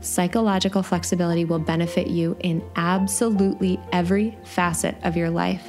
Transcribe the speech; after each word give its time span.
psychological 0.00 0.82
flexibility 0.82 1.44
will 1.44 1.58
benefit 1.58 2.06
you 2.06 2.36
in 2.40 2.62
absolutely 2.76 3.80
every 3.92 4.36
facet 4.44 4.96
of 5.02 5.16
your 5.16 5.30
life. 5.30 5.66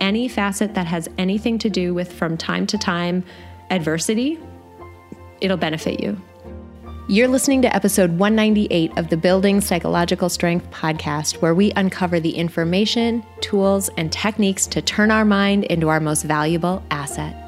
Any 0.00 0.28
facet 0.28 0.74
that 0.74 0.86
has 0.86 1.08
anything 1.18 1.58
to 1.58 1.70
do 1.70 1.94
with 1.94 2.12
from 2.12 2.36
time 2.36 2.66
to 2.68 2.78
time 2.78 3.24
adversity, 3.70 4.38
it'll 5.40 5.56
benefit 5.56 6.00
you. 6.00 6.20
You're 7.10 7.28
listening 7.28 7.62
to 7.62 7.74
episode 7.74 8.18
198 8.18 8.98
of 8.98 9.08
the 9.08 9.16
Building 9.16 9.62
Psychological 9.62 10.28
Strength 10.28 10.70
podcast, 10.70 11.40
where 11.40 11.54
we 11.54 11.72
uncover 11.72 12.20
the 12.20 12.32
information, 12.32 13.24
tools, 13.40 13.88
and 13.96 14.12
techniques 14.12 14.66
to 14.66 14.82
turn 14.82 15.10
our 15.10 15.24
mind 15.24 15.64
into 15.64 15.88
our 15.88 16.00
most 16.00 16.24
valuable 16.24 16.82
asset. 16.90 17.47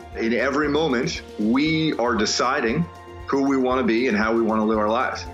In 0.17 0.33
every 0.33 0.67
moment, 0.67 1.21
we 1.39 1.93
are 1.93 2.15
deciding 2.15 2.85
who 3.27 3.43
we 3.43 3.55
want 3.55 3.79
to 3.79 3.87
be 3.87 4.09
and 4.09 4.17
how 4.17 4.35
we 4.35 4.41
want 4.41 4.59
to 4.59 4.65
live 4.65 4.77
our 4.77 4.89
lives. 4.89 5.25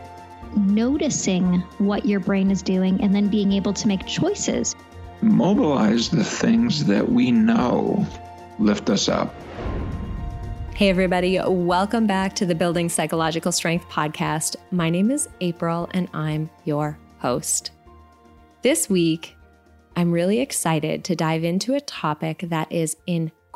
Noticing 0.56 1.62
what 1.80 2.06
your 2.06 2.20
brain 2.20 2.52
is 2.52 2.62
doing 2.62 3.02
and 3.02 3.14
then 3.14 3.28
being 3.28 3.54
able 3.54 3.74
to 3.74 3.88
make 3.88 4.06
choices. 4.06 4.76
Mobilize 5.22 6.10
the 6.10 6.24
things 6.24 6.86
that 6.86 7.12
we 7.12 7.32
know 7.32 8.06
lift 8.60 8.92
us 8.92 9.10
up. 9.10 9.34
Hey, 10.76 10.90
everybody, 10.90 11.40
welcome 11.44 12.06
back 12.06 12.36
to 12.36 12.46
the 12.46 12.54
Building 12.54 12.88
Psychological 12.88 13.52
Strength 13.52 13.90
podcast. 13.90 14.58
My 14.70 14.92
name 14.92 15.10
is 15.10 15.28
April, 15.42 15.90
and 15.96 16.08
I'm 16.14 16.52
your 16.66 17.00
host. 17.18 17.72
This 18.62 18.88
week, 18.88 19.36
I'm 19.96 20.12
really 20.12 20.40
excited 20.40 21.04
to 21.06 21.16
dive 21.16 21.44
into 21.44 21.74
a 21.74 21.82
topic 21.82 22.42
that 22.50 22.72
is 22.72 22.96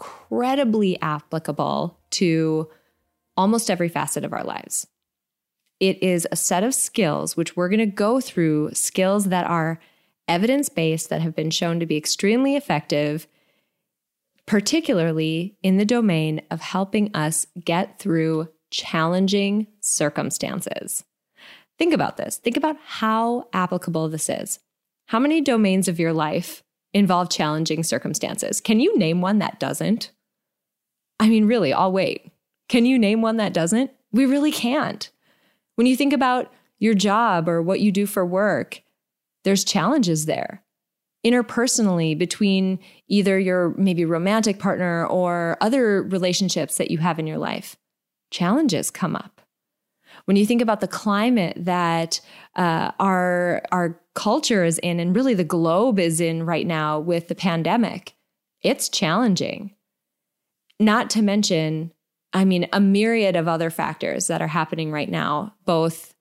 incredibly 0.02 1.00
applicable 1.02 2.00
to 2.12 2.70
almost 3.38 3.70
every 3.70 3.90
facet 3.90 4.24
of 4.24 4.34
our 4.34 4.44
lives. 4.44 4.88
It 5.80 6.02
is 6.02 6.28
a 6.32 6.36
set 6.36 6.64
of 6.64 6.74
skills 6.74 7.36
which 7.36 7.56
we're 7.56 7.70
going 7.70 7.80
to 7.80 7.86
go 7.86 8.20
through, 8.20 8.72
skills 8.74 9.26
that 9.26 9.48
are 9.48 9.80
evidence 10.28 10.70
based, 10.70 11.10
that 11.10 11.22
have 11.22 11.36
been 11.36 11.50
shown 11.50 11.80
to 11.80 11.86
be 11.86 11.98
extremely 11.98 12.56
effective 12.56 13.28
particularly 14.48 15.56
in 15.62 15.78
the 15.78 15.86
domain 15.86 16.42
of 16.50 16.60
helping 16.60 17.16
us 17.16 17.46
get 17.64 18.00
through 18.00 18.50
challenging 18.70 19.68
circumstances. 19.80 21.06
Think 21.78 21.94
about 21.94 22.18
this. 22.18 22.38
Think 22.38 22.58
about 22.58 22.76
how 22.84 23.48
applicable 23.54 24.10
this 24.10 24.30
is. 24.30 24.60
How 25.06 25.20
many 25.20 25.42
domains 25.42 25.88
of 25.88 26.00
your 26.00 26.12
life 26.12 26.64
involve 26.94 27.30
challenging 27.30 27.84
circumstances? 27.84 28.61
Can 28.61 28.80
you 28.80 28.97
name 28.97 29.22
one 29.22 29.39
that 29.39 29.59
doesn't? 29.59 30.11
I 31.20 31.30
mean, 31.30 31.45
really, 31.45 31.73
I'll 31.73 31.91
wait. 31.91 32.31
Can 32.68 32.85
you 32.85 32.97
name 32.97 33.22
one 33.22 33.38
that 33.38 33.53
doesn't? 33.53 33.91
We 34.12 34.25
really 34.25 34.52
can't. 34.52 35.09
When 35.75 35.88
you 35.88 35.96
think 35.96 36.13
about 36.13 36.51
your 36.80 36.94
job 36.94 37.47
or 37.47 37.62
what 37.62 37.80
you 37.80 37.91
do 37.91 38.06
for 38.06 38.25
work, 38.25 38.81
there's 39.44 39.63
challenges 39.63 40.25
there 40.25 40.63
interpersonally 41.25 42.18
between 42.18 42.80
either 43.07 43.38
your 43.38 43.75
maybe 43.78 44.06
romantic 44.06 44.59
partner 44.59 45.06
or 45.06 45.57
other 45.62 46.01
relationships 46.03 46.78
that 46.78 46.90
you 46.90 46.97
have 46.97 47.19
in 47.19 47.28
your 47.28 47.38
life, 47.38 47.78
challenges 48.31 48.90
come 48.90 49.16
up. 49.16 49.41
When 50.25 50.38
you 50.38 50.46
think 50.46 50.62
about 50.62 50.81
the 50.81 50.88
climate 50.88 51.56
that 51.57 52.22
uh, 52.56 52.91
our 53.00 53.62
our 53.72 54.00
culture 54.14 54.64
is 54.64 54.78
in, 54.80 55.00
and 55.00 55.16
really 55.16 55.34
the 55.34 55.44
globe 55.44 56.00
is 56.00 56.20
in 56.20 56.46
right 56.46 56.68
now 56.68 57.00
with 57.00 57.28
the 57.28 57.36
pandemic, 57.36 58.16
it's 58.62 58.90
challenging. 58.90 59.76
Not 60.80 61.10
to 61.12 61.22
mention, 61.22 61.92
I 62.34 62.46
mean, 62.46 62.68
a 62.74 62.80
myriad 62.80 63.36
of 63.36 63.48
other 63.48 63.70
factors 63.70 64.28
that 64.28 64.42
are 64.42 64.48
happening 64.48 64.92
right 64.92 65.10
now, 65.10 65.54
both 65.66 66.14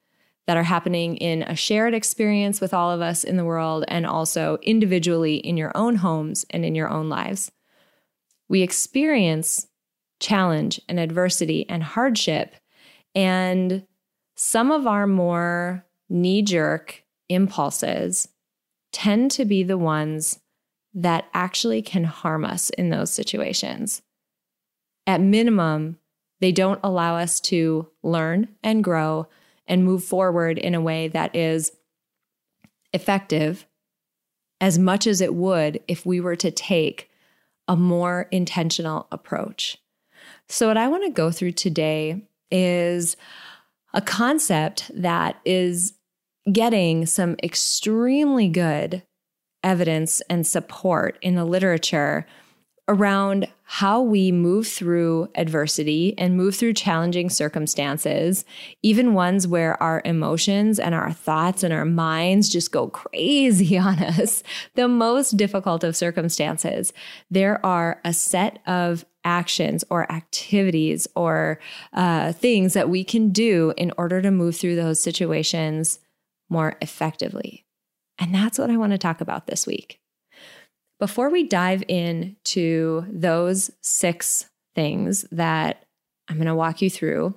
that 0.46 0.56
are 0.56 0.62
happening 0.62 1.16
in 1.16 1.42
a 1.42 1.54
shared 1.54 1.94
experience 1.94 2.60
with 2.60 2.74
all 2.74 2.90
of 2.90 3.00
us 3.00 3.24
in 3.24 3.36
the 3.36 3.44
world 3.44 3.84
and 3.88 4.04
also 4.04 4.58
individually 4.62 5.36
in 5.36 5.56
your 5.56 5.70
own 5.76 5.96
homes 5.96 6.44
and 6.50 6.64
in 6.64 6.74
your 6.74 6.88
own 6.88 7.08
lives. 7.08 7.52
We 8.48 8.62
experience 8.62 9.68
challenge 10.18 10.80
and 10.88 10.98
adversity 10.98 11.68
and 11.68 11.82
hardship. 11.82 12.54
And 13.14 13.86
some 14.36 14.70
of 14.70 14.86
our 14.86 15.06
more 15.06 15.86
knee 16.08 16.42
jerk 16.42 17.04
impulses 17.30 18.28
tend 18.92 19.30
to 19.30 19.44
be 19.44 19.62
the 19.62 19.78
ones 19.78 20.40
that 20.92 21.26
actually 21.32 21.82
can 21.82 22.04
harm 22.04 22.44
us 22.44 22.70
in 22.70 22.90
those 22.90 23.12
situations. 23.12 24.02
At 25.06 25.20
minimum, 25.20 25.98
they 26.40 26.52
don't 26.52 26.80
allow 26.82 27.16
us 27.16 27.40
to 27.40 27.88
learn 28.02 28.48
and 28.62 28.82
grow 28.82 29.28
and 29.66 29.84
move 29.84 30.04
forward 30.04 30.58
in 30.58 30.74
a 30.74 30.80
way 30.80 31.08
that 31.08 31.34
is 31.36 31.72
effective 32.92 33.66
as 34.60 34.78
much 34.78 35.06
as 35.06 35.20
it 35.20 35.34
would 35.34 35.80
if 35.86 36.04
we 36.04 36.20
were 36.20 36.36
to 36.36 36.50
take 36.50 37.08
a 37.68 37.76
more 37.76 38.26
intentional 38.30 39.06
approach. 39.12 39.78
So, 40.48 40.68
what 40.68 40.76
I 40.76 40.88
want 40.88 41.04
to 41.04 41.10
go 41.10 41.30
through 41.30 41.52
today 41.52 42.22
is 42.50 43.16
a 43.94 44.00
concept 44.00 44.90
that 44.92 45.40
is 45.44 45.94
getting 46.50 47.06
some 47.06 47.36
extremely 47.42 48.48
good 48.48 49.02
evidence 49.62 50.20
and 50.22 50.46
support 50.46 51.18
in 51.20 51.34
the 51.34 51.44
literature 51.44 52.26
around 52.90 53.46
how 53.62 54.02
we 54.02 54.32
move 54.32 54.66
through 54.66 55.28
adversity 55.36 56.12
and 56.18 56.36
move 56.36 56.56
through 56.56 56.72
challenging 56.72 57.30
circumstances, 57.30 58.44
even 58.82 59.14
ones 59.14 59.46
where 59.46 59.80
our 59.80 60.02
emotions 60.04 60.80
and 60.80 60.92
our 60.92 61.12
thoughts 61.12 61.62
and 61.62 61.72
our 61.72 61.84
minds 61.84 62.48
just 62.48 62.72
go 62.72 62.88
crazy 62.88 63.78
on 63.78 64.02
us, 64.02 64.42
the 64.74 64.88
most 64.88 65.36
difficult 65.36 65.84
of 65.84 65.94
circumstances. 65.94 66.92
There 67.30 67.64
are 67.64 68.00
a 68.04 68.12
set 68.12 68.58
of 68.66 69.04
actions 69.22 69.84
or 69.88 70.10
activities 70.10 71.06
or 71.14 71.60
uh, 71.92 72.32
things 72.32 72.72
that 72.72 72.88
we 72.88 73.04
can 73.04 73.30
do 73.30 73.72
in 73.76 73.92
order 73.96 74.20
to 74.20 74.32
move 74.32 74.56
through 74.56 74.74
those 74.74 75.00
situations 75.00 76.00
more 76.50 76.76
effectively. 76.82 77.64
And 78.18 78.34
that's 78.34 78.58
what 78.58 78.70
I 78.70 78.76
want 78.76 78.92
to 78.92 78.98
talk 78.98 79.22
about 79.22 79.46
this 79.46 79.66
week. 79.66 80.00
Before 80.98 81.30
we 81.30 81.44
dive 81.44 81.82
into 81.88 83.06
those 83.08 83.70
six 83.80 84.50
things 84.74 85.24
that 85.32 85.86
I'm 86.28 86.36
going 86.36 86.46
to 86.46 86.54
walk 86.54 86.82
you 86.82 86.90
through, 86.90 87.34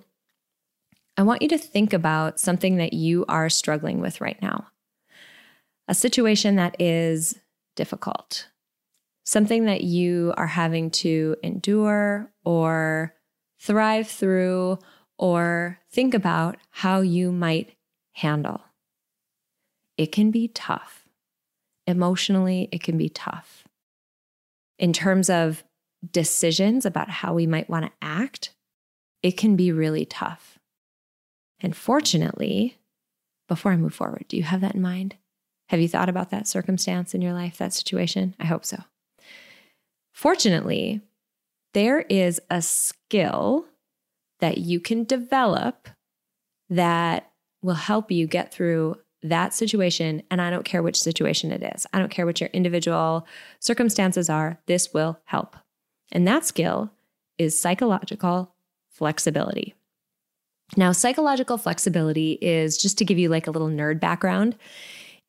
I 1.15 1.21
want 1.21 1.41
you 1.41 1.47
to 1.49 1.57
think 1.57 1.93
about 1.93 2.39
something 2.39 2.77
that 2.77 2.93
you 2.93 3.23
are 3.29 3.49
struggling 3.49 4.01
with 4.01 4.19
right 4.19 4.41
now. 4.41 4.67
A 5.87 5.93
situation 5.93 6.55
that 6.57 6.75
is 6.81 7.39
difficult, 7.75 8.47
something 9.23 9.65
that 9.65 9.83
you 9.83 10.33
are 10.35 10.47
having 10.47 10.91
to 10.91 11.35
endure 11.43 12.31
or 12.43 13.15
thrive 13.59 14.07
through 14.07 14.79
or 15.17 15.79
think 15.91 16.13
about 16.13 16.57
how 16.69 17.01
you 17.01 17.31
might 17.31 17.75
handle. 18.13 18.61
It 19.97 20.11
can 20.11 20.31
be 20.31 20.47
tough. 20.47 21.07
Emotionally, 21.85 22.69
it 22.71 22.81
can 22.81 22.97
be 22.97 23.09
tough. 23.09 23.65
In 24.79 24.93
terms 24.93 25.29
of 25.29 25.63
decisions 26.11 26.85
about 26.85 27.09
how 27.09 27.33
we 27.33 27.47
might 27.47 27.69
want 27.69 27.85
to 27.85 27.91
act, 28.01 28.53
it 29.21 29.37
can 29.37 29.55
be 29.55 29.71
really 29.71 30.05
tough. 30.05 30.59
And 31.59 31.75
fortunately, 31.75 32.77
before 33.47 33.71
I 33.71 33.77
move 33.77 33.93
forward, 33.93 34.25
do 34.27 34.37
you 34.37 34.43
have 34.43 34.61
that 34.61 34.75
in 34.75 34.81
mind? 34.81 35.15
Have 35.69 35.79
you 35.79 35.87
thought 35.87 36.09
about 36.09 36.29
that 36.31 36.47
circumstance 36.47 37.13
in 37.13 37.21
your 37.21 37.33
life, 37.33 37.57
that 37.57 37.73
situation? 37.73 38.35
I 38.39 38.45
hope 38.45 38.65
so. 38.65 38.83
Fortunately, 40.13 41.01
there 41.73 42.01
is 42.01 42.39
a 42.49 42.61
skill 42.61 43.65
that 44.39 44.57
you 44.57 44.79
can 44.79 45.05
develop 45.05 45.89
that 46.69 47.31
will 47.61 47.73
help 47.75 48.11
you 48.11 48.27
get 48.27 48.53
through 48.53 48.97
that 49.23 49.53
situation, 49.53 50.21
and 50.29 50.41
I 50.41 50.49
don't 50.49 50.65
care 50.65 50.83
which 50.83 50.99
situation 50.99 51.51
it 51.51 51.63
is, 51.75 51.87
I 51.93 51.99
don't 51.99 52.11
care 52.11 52.25
what 52.25 52.41
your 52.41 52.49
individual 52.53 53.25
circumstances 53.59 54.29
are, 54.29 54.59
this 54.65 54.93
will 54.93 55.19
help. 55.25 55.55
And 56.11 56.27
that 56.27 56.45
skill 56.45 56.91
is 57.37 57.59
psychological 57.59 58.53
flexibility. 58.89 59.73
Now, 60.75 60.91
psychological 60.91 61.57
flexibility 61.57 62.33
is 62.41 62.77
just 62.77 62.97
to 62.97 63.05
give 63.05 63.17
you 63.17 63.29
like 63.29 63.47
a 63.47 63.51
little 63.51 63.69
nerd 63.69 63.99
background. 63.99 64.55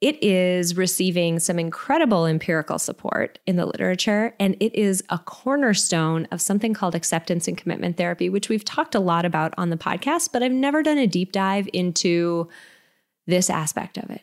It 0.00 0.22
is 0.22 0.76
receiving 0.76 1.38
some 1.38 1.58
incredible 1.58 2.26
empirical 2.26 2.78
support 2.78 3.38
in 3.46 3.56
the 3.56 3.64
literature, 3.64 4.34
and 4.38 4.56
it 4.60 4.74
is 4.74 5.02
a 5.08 5.18
cornerstone 5.18 6.26
of 6.30 6.42
something 6.42 6.74
called 6.74 6.94
acceptance 6.94 7.48
and 7.48 7.56
commitment 7.56 7.96
therapy, 7.96 8.28
which 8.28 8.48
we've 8.48 8.64
talked 8.64 8.94
a 8.94 9.00
lot 9.00 9.24
about 9.24 9.54
on 9.56 9.70
the 9.70 9.76
podcast, 9.76 10.30
but 10.32 10.42
I've 10.42 10.52
never 10.52 10.82
done 10.82 10.98
a 10.98 11.06
deep 11.06 11.32
dive 11.32 11.68
into 11.72 12.48
this 13.26 13.50
aspect 13.50 13.96
of 13.96 14.10
it. 14.10 14.22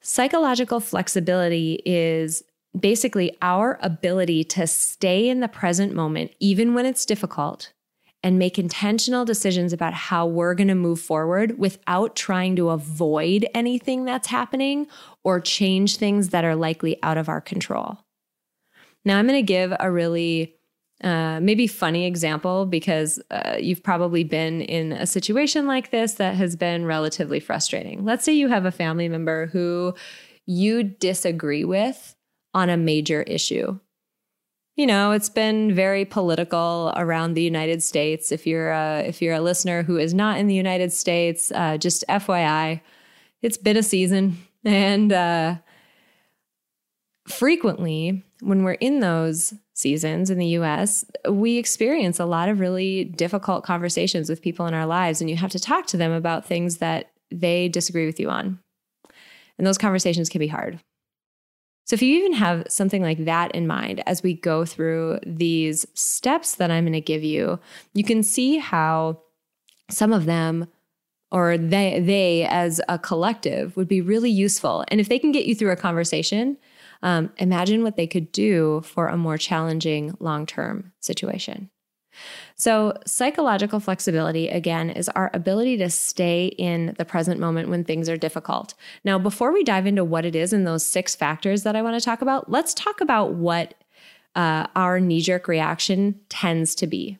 Psychological 0.00 0.80
flexibility 0.80 1.80
is 1.86 2.42
basically 2.78 3.36
our 3.40 3.78
ability 3.80 4.44
to 4.44 4.66
stay 4.66 5.28
in 5.28 5.40
the 5.40 5.48
present 5.48 5.94
moment, 5.94 6.32
even 6.40 6.74
when 6.74 6.84
it's 6.84 7.06
difficult, 7.06 7.72
and 8.22 8.38
make 8.38 8.58
intentional 8.58 9.24
decisions 9.24 9.72
about 9.72 9.94
how 9.94 10.26
we're 10.26 10.54
going 10.54 10.68
to 10.68 10.74
move 10.74 11.00
forward 11.00 11.58
without 11.58 12.16
trying 12.16 12.56
to 12.56 12.70
avoid 12.70 13.46
anything 13.54 14.04
that's 14.04 14.28
happening 14.28 14.86
or 15.22 15.40
change 15.40 15.96
things 15.96 16.30
that 16.30 16.44
are 16.44 16.56
likely 16.56 17.02
out 17.02 17.16
of 17.18 17.28
our 17.28 17.40
control. 17.40 17.98
Now, 19.04 19.18
I'm 19.18 19.26
going 19.26 19.38
to 19.38 19.46
give 19.46 19.74
a 19.78 19.90
really 19.90 20.54
uh, 21.02 21.40
maybe 21.40 21.66
funny 21.66 22.06
example 22.06 22.66
because 22.66 23.20
uh, 23.30 23.56
you've 23.58 23.82
probably 23.82 24.24
been 24.24 24.60
in 24.62 24.92
a 24.92 25.06
situation 25.06 25.66
like 25.66 25.90
this 25.90 26.14
that 26.14 26.34
has 26.36 26.56
been 26.56 26.86
relatively 26.86 27.40
frustrating. 27.40 28.04
Let's 28.04 28.24
say 28.24 28.32
you 28.32 28.48
have 28.48 28.64
a 28.64 28.70
family 28.70 29.08
member 29.08 29.46
who 29.46 29.94
you 30.46 30.82
disagree 30.82 31.64
with 31.64 32.14
on 32.54 32.70
a 32.70 32.76
major 32.76 33.22
issue 33.22 33.78
you 34.76 34.86
know, 34.86 35.12
it's 35.12 35.28
been 35.28 35.72
very 35.72 36.04
political 36.04 36.92
around 36.96 37.34
the 37.34 37.42
United 37.42 37.82
States. 37.82 38.32
If 38.32 38.46
you're 38.46 38.72
a, 38.72 39.04
if 39.06 39.22
you're 39.22 39.34
a 39.34 39.40
listener 39.40 39.84
who 39.84 39.96
is 39.96 40.12
not 40.12 40.38
in 40.38 40.48
the 40.48 40.54
United 40.54 40.92
States, 40.92 41.52
uh, 41.54 41.76
just 41.76 42.04
FYI, 42.08 42.80
it's 43.40 43.56
been 43.56 43.76
a 43.76 43.82
season, 43.82 44.38
and 44.64 45.12
uh, 45.12 45.56
frequently 47.28 48.24
when 48.40 48.64
we're 48.64 48.72
in 48.72 49.00
those 49.00 49.54
seasons 49.74 50.30
in 50.30 50.38
the 50.38 50.46
U.S., 50.46 51.04
we 51.28 51.58
experience 51.58 52.18
a 52.18 52.24
lot 52.24 52.48
of 52.48 52.60
really 52.60 53.04
difficult 53.04 53.64
conversations 53.64 54.28
with 54.28 54.42
people 54.42 54.66
in 54.66 54.74
our 54.74 54.86
lives, 54.86 55.20
and 55.20 55.28
you 55.28 55.36
have 55.36 55.50
to 55.50 55.58
talk 55.58 55.86
to 55.88 55.96
them 55.96 56.12
about 56.12 56.46
things 56.46 56.78
that 56.78 57.10
they 57.30 57.68
disagree 57.68 58.06
with 58.06 58.18
you 58.18 58.30
on, 58.30 58.58
and 59.58 59.66
those 59.66 59.78
conversations 59.78 60.28
can 60.28 60.38
be 60.38 60.48
hard. 60.48 60.80
So, 61.86 61.94
if 61.94 62.02
you 62.02 62.16
even 62.16 62.32
have 62.32 62.64
something 62.68 63.02
like 63.02 63.24
that 63.26 63.54
in 63.54 63.66
mind 63.66 64.02
as 64.06 64.22
we 64.22 64.34
go 64.34 64.64
through 64.64 65.18
these 65.26 65.84
steps 65.94 66.54
that 66.54 66.70
I'm 66.70 66.84
going 66.84 66.94
to 66.94 67.00
give 67.00 67.22
you, 67.22 67.58
you 67.92 68.04
can 68.04 68.22
see 68.22 68.56
how 68.56 69.20
some 69.90 70.12
of 70.12 70.24
them 70.24 70.66
or 71.30 71.58
they 71.58 72.00
they 72.00 72.46
as 72.46 72.80
a 72.88 72.98
collective 72.98 73.76
would 73.76 73.88
be 73.88 74.00
really 74.00 74.30
useful. 74.30 74.84
And 74.88 75.00
if 75.00 75.08
they 75.08 75.18
can 75.18 75.32
get 75.32 75.46
you 75.46 75.54
through 75.54 75.72
a 75.72 75.76
conversation, 75.76 76.56
um, 77.02 77.30
imagine 77.38 77.82
what 77.82 77.96
they 77.96 78.06
could 78.06 78.32
do 78.32 78.82
for 78.84 79.08
a 79.08 79.16
more 79.16 79.38
challenging 79.38 80.16
long 80.20 80.46
term 80.46 80.92
situation. 81.00 81.70
So, 82.56 82.96
psychological 83.06 83.80
flexibility, 83.80 84.48
again, 84.48 84.90
is 84.90 85.08
our 85.10 85.30
ability 85.34 85.76
to 85.78 85.90
stay 85.90 86.46
in 86.46 86.94
the 86.98 87.04
present 87.04 87.40
moment 87.40 87.68
when 87.68 87.84
things 87.84 88.08
are 88.08 88.16
difficult. 88.16 88.74
Now, 89.04 89.18
before 89.18 89.52
we 89.52 89.64
dive 89.64 89.86
into 89.86 90.04
what 90.04 90.24
it 90.24 90.36
is 90.36 90.52
and 90.52 90.66
those 90.66 90.86
six 90.86 91.14
factors 91.14 91.64
that 91.64 91.76
I 91.76 91.82
want 91.82 91.98
to 92.00 92.04
talk 92.04 92.22
about, 92.22 92.50
let's 92.50 92.74
talk 92.74 93.00
about 93.00 93.34
what 93.34 93.74
uh, 94.34 94.66
our 94.74 95.00
knee 95.00 95.20
jerk 95.20 95.48
reaction 95.48 96.20
tends 96.28 96.74
to 96.76 96.86
be. 96.86 97.18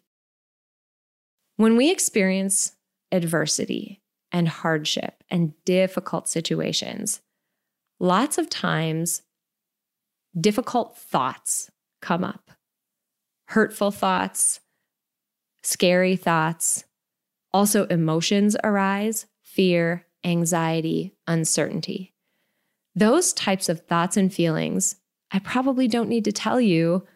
When 1.56 1.76
we 1.76 1.90
experience 1.90 2.72
adversity 3.12 4.02
and 4.32 4.48
hardship 4.48 5.22
and 5.30 5.52
difficult 5.64 6.28
situations, 6.28 7.20
lots 8.00 8.38
of 8.38 8.50
times 8.50 9.22
difficult 10.38 10.96
thoughts 10.96 11.70
come 12.00 12.24
up, 12.24 12.50
hurtful 13.48 13.90
thoughts, 13.90 14.60
scary 15.62 16.16
thoughts. 16.16 16.84
Also, 17.52 17.86
emotions 17.86 18.56
arise 18.64 19.26
fear, 19.42 20.06
anxiety, 20.24 21.14
uncertainty. 21.28 22.12
Those 22.96 23.32
types 23.32 23.68
of 23.68 23.80
thoughts 23.80 24.16
and 24.16 24.32
feelings, 24.32 24.96
I 25.30 25.38
probably 25.38 25.86
don't 25.88 26.08
need 26.08 26.24
to 26.24 26.32
tell 26.32 26.60
you, 26.60 27.06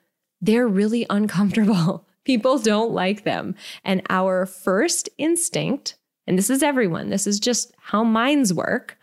they're 0.40 0.68
really 0.68 1.06
uncomfortable. 1.10 2.06
People 2.24 2.58
don't 2.58 2.92
like 2.92 3.24
them. 3.24 3.54
And 3.84 4.02
our 4.10 4.44
first 4.44 5.08
instinct, 5.18 5.96
and 6.26 6.36
this 6.36 6.50
is 6.50 6.62
everyone, 6.62 7.10
this 7.10 7.26
is 7.26 7.40
just 7.40 7.72
how 7.78 8.04
minds 8.04 8.52
work, 8.52 8.98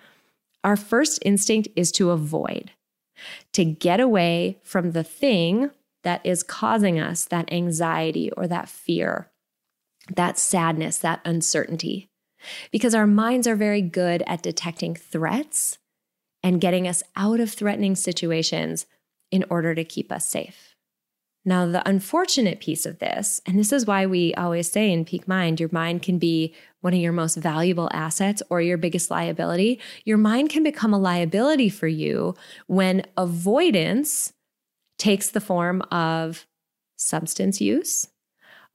our 0.63 0.75
first 0.75 1.19
instinct 1.25 1.67
is 1.75 1.91
to 1.93 2.11
avoid, 2.11 2.71
to 3.53 3.65
get 3.65 3.99
away 3.99 4.59
from 4.63 4.91
the 4.91 5.03
thing 5.03 5.71
that 6.03 6.25
is 6.25 6.43
causing 6.43 6.99
us 6.99 7.25
that 7.25 7.51
anxiety 7.51 8.31
or 8.31 8.47
that 8.47 8.69
fear 8.69 9.31
that 10.13 10.37
sadness, 10.37 10.97
that 10.99 11.21
uncertainty, 11.25 12.09
because 12.71 12.93
our 12.93 13.07
minds 13.07 13.47
are 13.47 13.55
very 13.55 13.81
good 13.81 14.23
at 14.27 14.43
detecting 14.43 14.95
threats 14.95 15.77
and 16.43 16.61
getting 16.61 16.87
us 16.87 17.01
out 17.15 17.39
of 17.39 17.51
threatening 17.51 17.95
situations 17.95 18.85
in 19.31 19.43
order 19.49 19.73
to 19.73 19.83
keep 19.83 20.11
us 20.11 20.27
safe. 20.27 20.74
Now, 21.47 21.67
the 21.67 21.87
unfortunate 21.87 22.59
piece 22.59 22.87
of 22.87 22.97
this, 22.97 23.39
and 23.45 23.59
this 23.59 23.71
is 23.71 23.85
why 23.85 24.07
we 24.07 24.33
always 24.33 24.71
say 24.71 24.91
in 24.91 25.05
Peak 25.05 25.27
Mind, 25.27 25.59
your 25.59 25.69
mind 25.71 26.01
can 26.01 26.17
be 26.17 26.55
one 26.81 26.93
of 26.95 26.99
your 26.99 27.13
most 27.13 27.35
valuable 27.35 27.87
assets 27.93 28.41
or 28.49 28.61
your 28.61 28.77
biggest 28.77 29.11
liability. 29.11 29.79
Your 30.05 30.17
mind 30.17 30.49
can 30.49 30.63
become 30.63 30.91
a 30.91 30.99
liability 30.99 31.69
for 31.69 31.87
you 31.87 32.33
when 32.65 33.05
avoidance 33.15 34.33
takes 34.97 35.29
the 35.29 35.41
form 35.41 35.83
of 35.91 36.47
substance 36.95 37.61
use, 37.61 38.07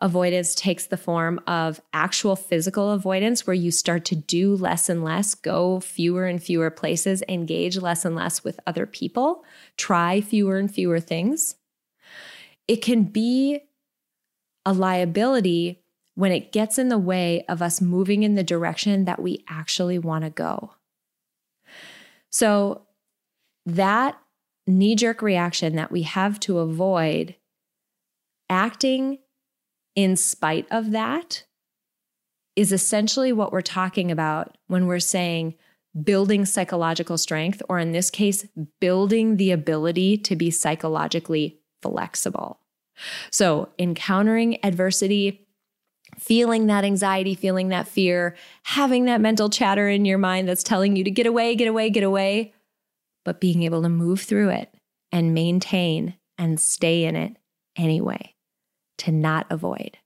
avoidance 0.01 0.55
takes 0.55 0.87
the 0.87 0.97
form 0.97 1.41
of 1.49 1.81
actual 1.93 2.37
physical 2.37 2.93
avoidance, 2.93 3.47
where 3.47 3.55
you 3.55 3.73
start 3.73 4.05
to 4.05 4.15
do 4.15 4.55
less 4.55 4.89
and 4.89 5.03
less, 5.03 5.35
go 5.35 5.81
fewer 5.81 6.27
and 6.27 6.41
fewer 6.41 6.71
places, 6.71 7.23
engage 7.29 7.79
less 7.79 8.05
and 8.05 8.15
less 8.15 8.45
with 8.45 8.61
other 8.67 8.87
people, 8.87 9.45
try 9.77 10.21
fewer 10.21 10.57
and 10.57 10.73
fewer 10.73 11.01
things. 11.01 11.57
It 12.71 12.83
can 12.83 13.03
be 13.03 13.63
a 14.65 14.73
liability 14.73 15.83
when 16.15 16.31
it 16.31 16.53
gets 16.53 16.79
in 16.79 16.89
the 16.89 16.99
way 16.99 17.45
of 17.49 17.61
us 17.61 17.81
moving 17.81 18.23
in 18.23 18.37
the 18.37 18.45
direction 18.45 19.07
that 19.07 19.21
we 19.21 19.45
actually 19.49 19.99
want 19.99 20.23
to 20.23 20.31
go. 20.31 20.75
So, 22.31 22.83
that 23.67 24.21
knee 24.69 24.95
jerk 24.95 25.21
reaction 25.21 25.75
that 25.75 25.91
we 25.91 26.03
have 26.03 26.39
to 26.41 26.61
avoid 26.61 27.35
acting 28.49 29.19
in 29.97 30.15
spite 30.15 30.69
of 30.71 30.93
that 30.93 31.43
is 32.55 32.71
essentially 32.71 33.33
what 33.33 33.51
we're 33.51 33.63
talking 33.63 34.13
about 34.13 34.57
when 34.69 34.87
we're 34.87 35.01
saying 35.01 35.57
building 36.05 36.45
psychological 36.45 37.19
strength, 37.19 37.63
or 37.69 37.81
in 37.81 37.91
this 37.91 38.11
case, 38.11 38.47
building 38.79 39.39
the 39.39 39.51
ability 39.51 40.17
to 40.19 40.37
be 40.37 40.53
psychologically 40.53 41.61
flexible. 41.83 42.60
So, 43.31 43.69
encountering 43.79 44.65
adversity, 44.65 45.47
feeling 46.19 46.67
that 46.67 46.85
anxiety, 46.85 47.35
feeling 47.35 47.69
that 47.69 47.89
fear, 47.89 48.37
having 48.65 49.07
that 49.07 49.21
mental 49.21 49.49
chatter 49.49 49.89
in 49.89 50.05
your 50.05 50.19
mind 50.19 50.49
that's 50.49 50.63
telling 50.63 50.97
you 50.97 51.05
to 51.05 51.11
get 51.11 51.27
away, 51.27 51.55
get 51.55 51.69
away, 51.69 51.91
get 51.91 52.05
away, 52.05 52.53
but 53.25 53.41
being 53.41 53.63
able 53.63 53.83
to 53.83 53.89
move 53.89 54.21
through 54.21 54.51
it 54.51 54.75
and 55.13 55.35
maintain 55.35 56.15
and 56.39 56.61
stay 56.61 57.05
in 57.05 57.17
it 57.17 57.37
anyway 57.77 58.35
to 58.99 59.13
not 59.13 59.47
avoid. 59.51 59.99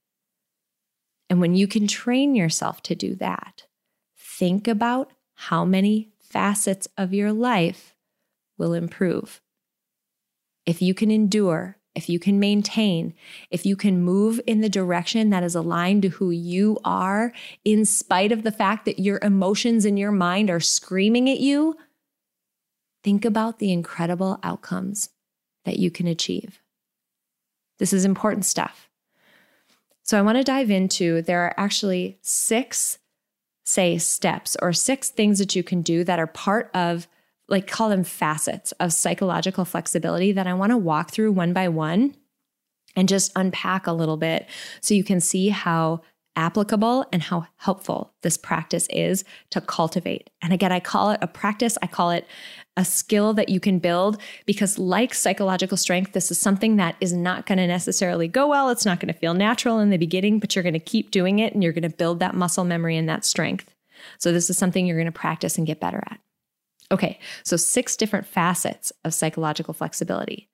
And 1.29 1.41
when 1.41 1.55
you 1.55 1.67
can 1.67 1.87
train 1.87 2.35
yourself 2.35 2.83
to 2.83 2.95
do 2.95 3.15
that, 3.17 3.65
think 4.17 4.69
about 4.69 5.13
how 5.35 5.65
many 5.65 6.11
facets 6.21 6.87
of 6.97 7.15
your 7.15 7.33
life 7.33 7.95
will 8.59 8.73
improve. 8.73 9.41
If 10.67 10.81
you 10.81 10.95
can 10.95 11.11
endure, 11.11 11.77
if 11.95 12.09
you 12.09 12.19
can 12.19 12.41
maintain, 12.41 13.15
if 13.51 13.65
you 13.65 13.77
can 13.77 14.03
move 14.03 14.41
in 14.47 14.61
the 14.61 14.69
direction 14.69 15.31
that 15.31 15.45
is 15.45 15.55
aligned 15.55 16.03
to 16.03 16.09
who 16.09 16.31
you 16.31 16.79
are, 16.85 17.33
in 17.65 17.85
spite 17.85 18.33
of 18.33 18.43
the 18.43 18.53
fact 18.53 18.85
that 18.85 18.99
your 18.99 19.19
emotions 19.23 19.85
and 19.85 19.99
your 19.99 20.13
mind 20.13 20.51
are 20.51 20.61
screaming 20.61 21.31
at 21.31 21.41
you, 21.41 21.77
think 23.05 23.25
about 23.25 23.59
the 23.59 23.73
incredible 23.73 24.41
outcomes 24.43 25.11
that 25.65 25.79
you 25.79 25.91
can 25.91 26.07
achieve. 26.07 26.61
This 27.79 27.93
is 27.93 28.05
important 28.05 28.45
stuff. 28.45 28.89
So 30.03 30.19
I 30.19 30.23
want 30.23 30.37
to 30.39 30.45
dive 30.45 30.71
into 30.71 31.23
there 31.23 31.43
are 31.43 31.55
actually 31.57 32.19
six, 32.23 32.99
say, 33.65 33.99
steps 33.99 34.57
or 34.61 34.73
six 34.73 35.11
things 35.11 35.39
that 35.39 35.57
you 35.57 35.63
can 35.63 35.81
do 35.81 36.05
that 36.05 36.19
are 36.19 36.27
part 36.27 36.71
of, 36.75 37.09
like, 37.49 37.67
call 37.67 37.89
them 37.89 38.05
facets 38.05 38.73
of 38.73 38.93
psychological 38.93 39.65
flexibility 39.65 40.33
that 40.33 40.47
I 40.47 40.55
want 40.55 40.71
to 40.71 40.79
walk 40.79 41.11
through 41.11 41.33
one 41.33 41.53
by 41.53 41.69
one 41.69 42.15
and 42.97 43.09
just 43.09 43.33
unpack 43.37 43.87
a 43.87 43.93
little 43.93 44.17
bit 44.17 44.49
so 44.81 44.95
you 44.95 45.05
can 45.05 45.21
see 45.21 45.49
how 45.49 46.01
applicable 46.37 47.07
and 47.13 47.23
how 47.23 47.47
helpful 47.57 48.13
this 48.23 48.37
practice 48.37 48.87
is 48.91 49.25
to 49.51 49.61
cultivate. 49.61 50.31
And 50.43 50.53
again, 50.53 50.73
I 50.73 50.81
call 50.81 51.11
it 51.11 51.21
a 51.23 51.27
practice, 51.27 51.79
I 51.81 51.87
call 51.87 52.11
it 52.11 52.27
a 52.77 52.85
skill 52.85 53.35
that 53.35 53.49
you 53.49 53.61
can 53.61 53.79
build 53.79 54.21
because, 54.47 54.79
like 54.79 55.15
psychological 55.15 55.77
strength, 55.77 56.13
this 56.13 56.31
is 56.31 56.41
something 56.41 56.77
that 56.77 56.97
is 57.01 57.13
not 57.13 57.47
going 57.47 57.59
to 57.59 57.67
necessarily 57.67 58.27
go 58.27 58.49
well. 58.49 58.69
It's 58.71 58.85
not 58.85 58.99
going 58.99 59.13
to 59.13 59.19
feel 59.19 59.35
natural 59.35 59.79
in 59.79 59.91
the 59.91 59.97
beginning, 59.97 60.41
but 60.41 60.55
you're 60.55 60.65
going 60.65 60.73
to 60.73 60.81
keep 60.81 61.13
doing 61.13 61.39
it 61.39 61.55
and 61.55 61.63
you're 61.63 61.73
going 61.73 61.83
to 61.83 61.97
build 61.97 62.19
that 62.19 62.35
muscle 62.35 62.65
memory 62.65 62.97
and 62.97 63.09
that 63.09 63.25
strength. 63.25 63.73
So, 64.19 64.33
this 64.33 64.51
is 64.51 64.59
something 64.59 64.87
you're 64.87 64.97
going 64.97 65.07
to 65.07 65.13
practice 65.13 65.57
and 65.57 65.67
get 65.67 65.79
better 65.79 66.03
at. 66.11 66.19
Okay, 66.95 67.19
so 67.43 67.57
six 67.57 67.97
different 67.97 68.25
facets 68.25 68.93
of 69.05 69.13
psychological 69.13 69.75
flexibility. 69.75 70.49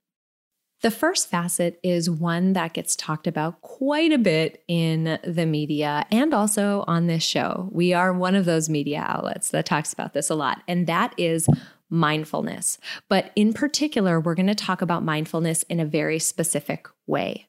The 0.81 0.91
first 0.91 1.29
facet 1.29 1.79
is 1.83 2.09
one 2.09 2.55
that 2.55 2.73
gets 2.73 2.97
talked 2.97 3.27
about 3.27 3.61
quite 3.61 4.11
a 4.11 4.17
bit 4.17 4.65
in 4.67 5.19
the 5.23 5.45
media 5.45 6.07
and 6.11 6.33
also 6.33 6.85
on 6.87 7.07
this 7.07 7.23
show. 7.23 7.69
We 7.71 7.93
are 7.93 8.15
one 8.15 8.35
of 8.35 8.47
those 8.47 8.71
media 8.71 9.05
outlets 9.07 9.51
that 9.51 9.67
talks 9.67 9.93
about 9.93 10.15
this 10.15 10.31
a 10.31 10.35
lot, 10.35 10.63
and 10.67 10.87
that 10.87 11.13
is 11.19 11.47
mindfulness. 11.91 12.79
But 13.11 13.33
in 13.37 13.53
particular, 13.53 14.19
we're 14.19 14.35
going 14.35 14.47
to 14.47 14.55
talk 14.55 14.81
about 14.81 15.05
mindfulness 15.05 15.65
in 15.65 15.79
a 15.79 15.85
very 15.85 16.19
specific 16.19 16.89
way. 17.07 17.49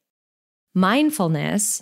Mindfulness, 0.76 1.82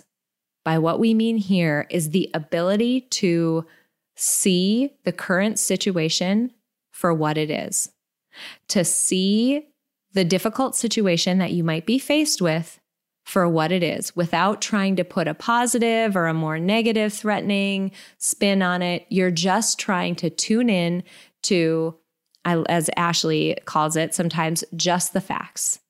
by 0.64 0.78
what 0.78 1.00
we 1.00 1.12
mean 1.14 1.38
here, 1.38 1.88
is 1.90 2.10
the 2.10 2.30
ability 2.34 3.00
to 3.00 3.66
see 4.14 4.92
the 5.02 5.12
current 5.12 5.58
situation 5.58 6.52
for 7.00 7.14
what 7.14 7.38
it 7.38 7.50
is, 7.50 7.90
to 8.68 8.84
see 8.84 9.66
the 10.12 10.24
difficult 10.24 10.76
situation 10.76 11.38
that 11.38 11.52
you 11.52 11.64
might 11.64 11.86
be 11.86 11.98
faced 11.98 12.42
with 12.42 12.78
for 13.24 13.48
what 13.48 13.72
it 13.72 13.82
is 13.82 14.14
without 14.14 14.60
trying 14.60 14.96
to 14.96 15.04
put 15.04 15.26
a 15.26 15.32
positive 15.32 16.14
or 16.14 16.26
a 16.26 16.34
more 16.34 16.58
negative, 16.58 17.12
threatening 17.12 17.90
spin 18.18 18.60
on 18.60 18.82
it. 18.82 19.06
You're 19.08 19.30
just 19.30 19.78
trying 19.78 20.14
to 20.16 20.28
tune 20.28 20.68
in 20.68 21.02
to, 21.44 21.96
as 22.44 22.90
Ashley 22.98 23.56
calls 23.64 23.96
it, 23.96 24.14
sometimes 24.14 24.62
just 24.76 25.14
the 25.14 25.22
facts. 25.22 25.80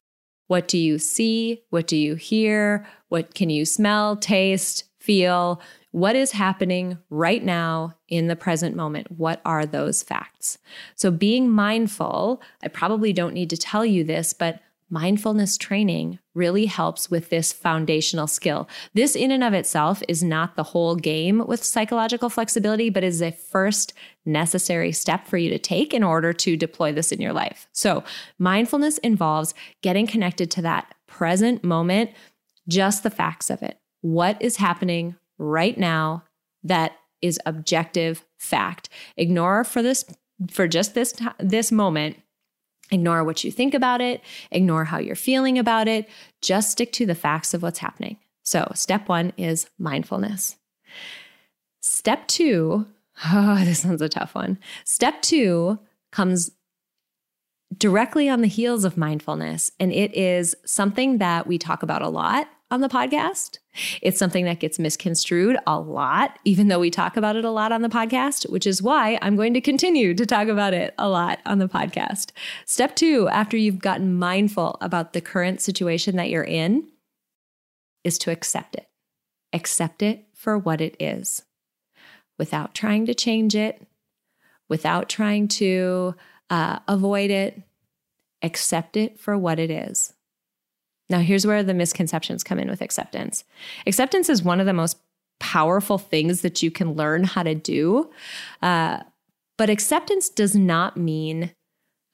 What 0.47 0.69
do 0.69 0.79
you 0.79 0.99
see? 0.99 1.63
What 1.71 1.89
do 1.89 1.97
you 1.97 2.15
hear? 2.15 2.87
What 3.09 3.35
can 3.35 3.51
you 3.51 3.65
smell, 3.65 4.17
taste, 4.17 4.85
feel? 5.01 5.61
What 5.93 6.15
is 6.15 6.33
happening 6.33 6.99
right 7.11 7.43
now 7.43 7.95
in 8.09 8.29
the 8.29 8.37
present 8.37 8.77
moment? 8.77 9.11
What 9.11 9.41
are 9.45 9.67
those 9.67 10.03
facts? 10.03 10.59
So, 10.95 11.11
being 11.11 11.51
mindful, 11.51 12.41
I 12.63 12.69
probably 12.69 13.13
don't 13.13 13.35
need 13.35 13.51
to 13.51 13.57
tell 13.57 13.85
you 13.85 14.05
this, 14.05 14.33
but 14.33 14.61
mindfulness 14.89 15.57
training 15.57 16.19
really 16.35 16.67
helps 16.67 17.11
with 17.11 17.31
this 17.31 17.53
foundational 17.53 18.29
skill. 18.29 18.69
This, 18.95 19.17
in 19.17 19.33
and 19.33 19.43
of 19.43 19.53
itself, 19.53 20.01
is 20.07 20.23
not 20.23 20.55
the 20.55 20.63
whole 20.63 20.95
game 20.95 21.45
with 21.47 21.65
psychological 21.65 22.29
flexibility, 22.29 22.89
but 22.89 23.05
is 23.05 23.21
a 23.21 23.33
first 23.33 23.93
necessary 24.25 24.93
step 24.93 25.27
for 25.27 25.39
you 25.39 25.51
to 25.51 25.59
take 25.59 25.93
in 25.93 26.05
order 26.05 26.33
to 26.33 26.57
deploy 26.57 26.93
this 26.93 27.11
in 27.11 27.21
your 27.21 27.33
life. 27.33 27.69
So, 27.73 28.05
mindfulness 28.39 28.99
involves 28.99 29.55
getting 29.83 30.07
connected 30.07 30.53
to 30.53 30.63
that 30.63 30.95
present 31.09 31.65
moment, 31.65 32.11
just 32.69 33.03
the 33.03 33.11
facts 33.11 33.51
of 33.51 33.63
it. 33.63 33.81
What 34.03 34.41
is 34.41 34.57
happening 34.57 35.17
right 35.41 35.77
now 35.77 36.25
that 36.63 36.93
is 37.23 37.41
objective 37.47 38.25
fact. 38.39 38.89
Ignore 39.17 39.65
for 39.65 39.83
this 39.83 40.05
for 40.51 40.69
just 40.69 40.95
this 40.95 41.15
this 41.39 41.71
moment 41.71 42.17
Ignore 42.91 43.25
what 43.25 43.45
you 43.45 43.53
think 43.53 43.75
about 43.75 44.01
it, 44.01 44.21
ignore 44.51 44.85
how 44.85 44.99
you're 44.99 45.15
feeling 45.15 45.59
about 45.59 45.89
it, 45.89 46.09
just 46.43 46.73
stick 46.73 46.93
to 46.93 47.07
the 47.07 47.15
facts 47.15 47.55
of 47.55 47.63
what's 47.63 47.79
happening. 47.79 48.19
So, 48.43 48.71
step 48.75 49.09
one 49.09 49.33
is 49.37 49.69
mindfulness. 49.79 50.57
Step 51.83 52.27
two, 52.27 52.87
oh, 53.33 53.65
this 53.65 53.85
one's 53.85 54.03
a 54.03 54.09
tough 54.09 54.35
one. 54.35 54.59
Step 54.85 55.23
two 55.23 55.79
comes 56.11 56.51
directly 57.77 58.29
on 58.29 58.41
the 58.41 58.49
heels 58.49 58.85
of 58.85 58.97
mindfulness, 58.97 59.71
and 59.79 59.93
it 59.93 60.13
is 60.15 60.57
something 60.65 61.19
that 61.19 61.47
we 61.47 61.59
talk 61.59 61.83
about 61.85 62.03
a 62.03 62.09
lot 62.09 62.49
on 62.71 62.81
the 62.81 62.89
podcast. 62.89 63.59
It's 64.03 64.19
something 64.19 64.45
that 64.45 64.61
gets 64.61 64.79
misconstrued 64.79 65.57
a 65.67 65.79
lot, 65.79 66.39
even 66.45 66.69
though 66.69 66.79
we 66.79 66.91
talk 66.91 67.17
about 67.17 67.37
it 67.37 67.45
a 67.45 67.51
lot 67.51 67.73
on 67.73 67.83
the 67.83 67.89
podcast, 67.89 68.49
which 68.51 68.67
is 68.67 68.83
why 68.83 69.19
I'm 69.23 69.37
going 69.37 69.55
to 69.55 69.61
continue 69.61 70.15
to 70.15 70.27
talk 70.27 70.49
about 70.49 70.75
it 70.75 70.95
a 70.99 71.09
lot 71.09 71.41
on 71.47 71.59
the 71.59 71.69
podcast. 71.69 72.31
Step 72.67 72.97
two, 72.97 73.29
after 73.29 73.57
you've 73.57 73.81
gotten 73.81 74.19
mindful 74.19 74.77
about 74.81 75.13
the 75.13 75.21
current 75.21 75.61
situation 75.61 76.17
that 76.17 76.31
you're 76.31 76.45
in, 76.45 76.89
is 78.05 78.19
to 78.19 78.31
accept 78.31 78.75
it. 78.77 78.89
Accept 79.53 80.03
it 80.03 80.27
for 80.35 80.57
what 80.57 80.81
it 80.81 80.97
is 80.99 81.43
without 82.39 82.75
trying 82.75 83.05
to 83.07 83.15
change 83.15 83.55
it, 83.55 83.87
without 84.69 85.09
trying 85.09 85.47
to 85.47 86.15
uh, 86.49 86.79
avoid 86.89 87.31
it. 87.31 87.63
Accept 88.43 88.97
it 88.97 89.21
for 89.21 89.37
what 89.37 89.59
it 89.59 89.71
is. 89.71 90.15
Now, 91.11 91.19
here's 91.19 91.47
where 91.47 91.63
the 91.63 91.75
misconceptions 91.75 92.45
come 92.45 92.59
in 92.59 92.71
with 92.71 92.81
acceptance. 92.81 93.45
Acceptance 93.87 94.29
is 94.29 94.43
one 94.43 94.61
of 94.61 94.67
the 94.67 94.73
most 94.73 94.97
powerful 95.41 95.99
things 95.99 96.43
that 96.43 96.63
you 96.63 96.71
can 96.71 96.95
learn 96.95 97.25
how 97.25 97.43
to 97.43 97.55
do. 97.55 98.11
Uh, 98.63 99.01
but 99.59 99.69
acceptance 99.69 100.29
does 100.29 100.55
not 100.55 100.97
mean 100.97 101.53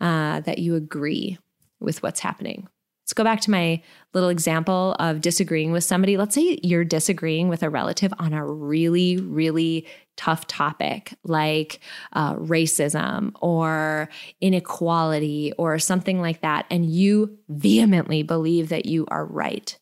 uh, 0.01 0.41
that 0.41 0.59
you 0.59 0.75
agree 0.75 1.39
with 1.79 2.03
what's 2.03 2.21
happening. 2.21 2.69
Let's 3.07 3.15
go 3.15 3.23
back 3.23 3.41
to 3.43 3.53
my 3.53 3.81
little 4.15 4.31
example 4.31 4.97
of 4.99 5.21
disagreeing 5.21 5.71
with 5.71 5.85
somebody. 5.85 6.17
Let's 6.17 6.35
say 6.35 6.59
you're 6.65 6.85
disagreeing 6.85 7.49
with 7.49 7.63
a 7.63 7.71
relative 7.71 8.13
on 8.19 8.33
a 8.33 8.45
really, 8.45 9.17
really 9.19 9.87
tough 10.17 10.49
topic 10.49 11.15
like 11.23 11.79
uh, 12.15 12.35
racism 12.35 13.31
or 13.41 14.09
inequality 14.41 15.53
or 15.57 15.79
something 15.79 16.21
like 16.21 16.41
that, 16.41 16.67
and 16.69 16.91
you 16.91 17.39
vehemently 17.49 18.25
believe 18.25 18.71
that 18.71 18.87
you 18.87 19.07
are 19.07 19.25
right. 19.25 19.79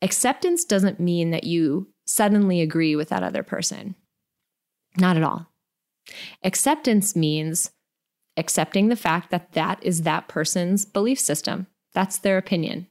Acceptance 0.00 0.64
doesn't 0.64 0.98
mean 0.98 1.32
that 1.32 1.44
you 1.44 1.92
suddenly 2.06 2.62
agree 2.62 2.96
with 2.96 3.10
that 3.10 3.24
other 3.24 3.42
person. 3.42 3.94
Not 4.96 5.18
at 5.18 5.22
all. 5.22 5.52
Acceptance 6.42 7.14
means 7.14 7.72
accepting 8.38 8.88
the 8.88 8.96
fact 8.96 9.30
that 9.30 9.52
that 9.52 9.78
is 9.82 10.02
that 10.02 10.28
person's 10.28 10.86
belief 10.86 11.20
system 11.20 11.66
that's 11.96 12.18
their 12.18 12.36
opinion. 12.36 12.88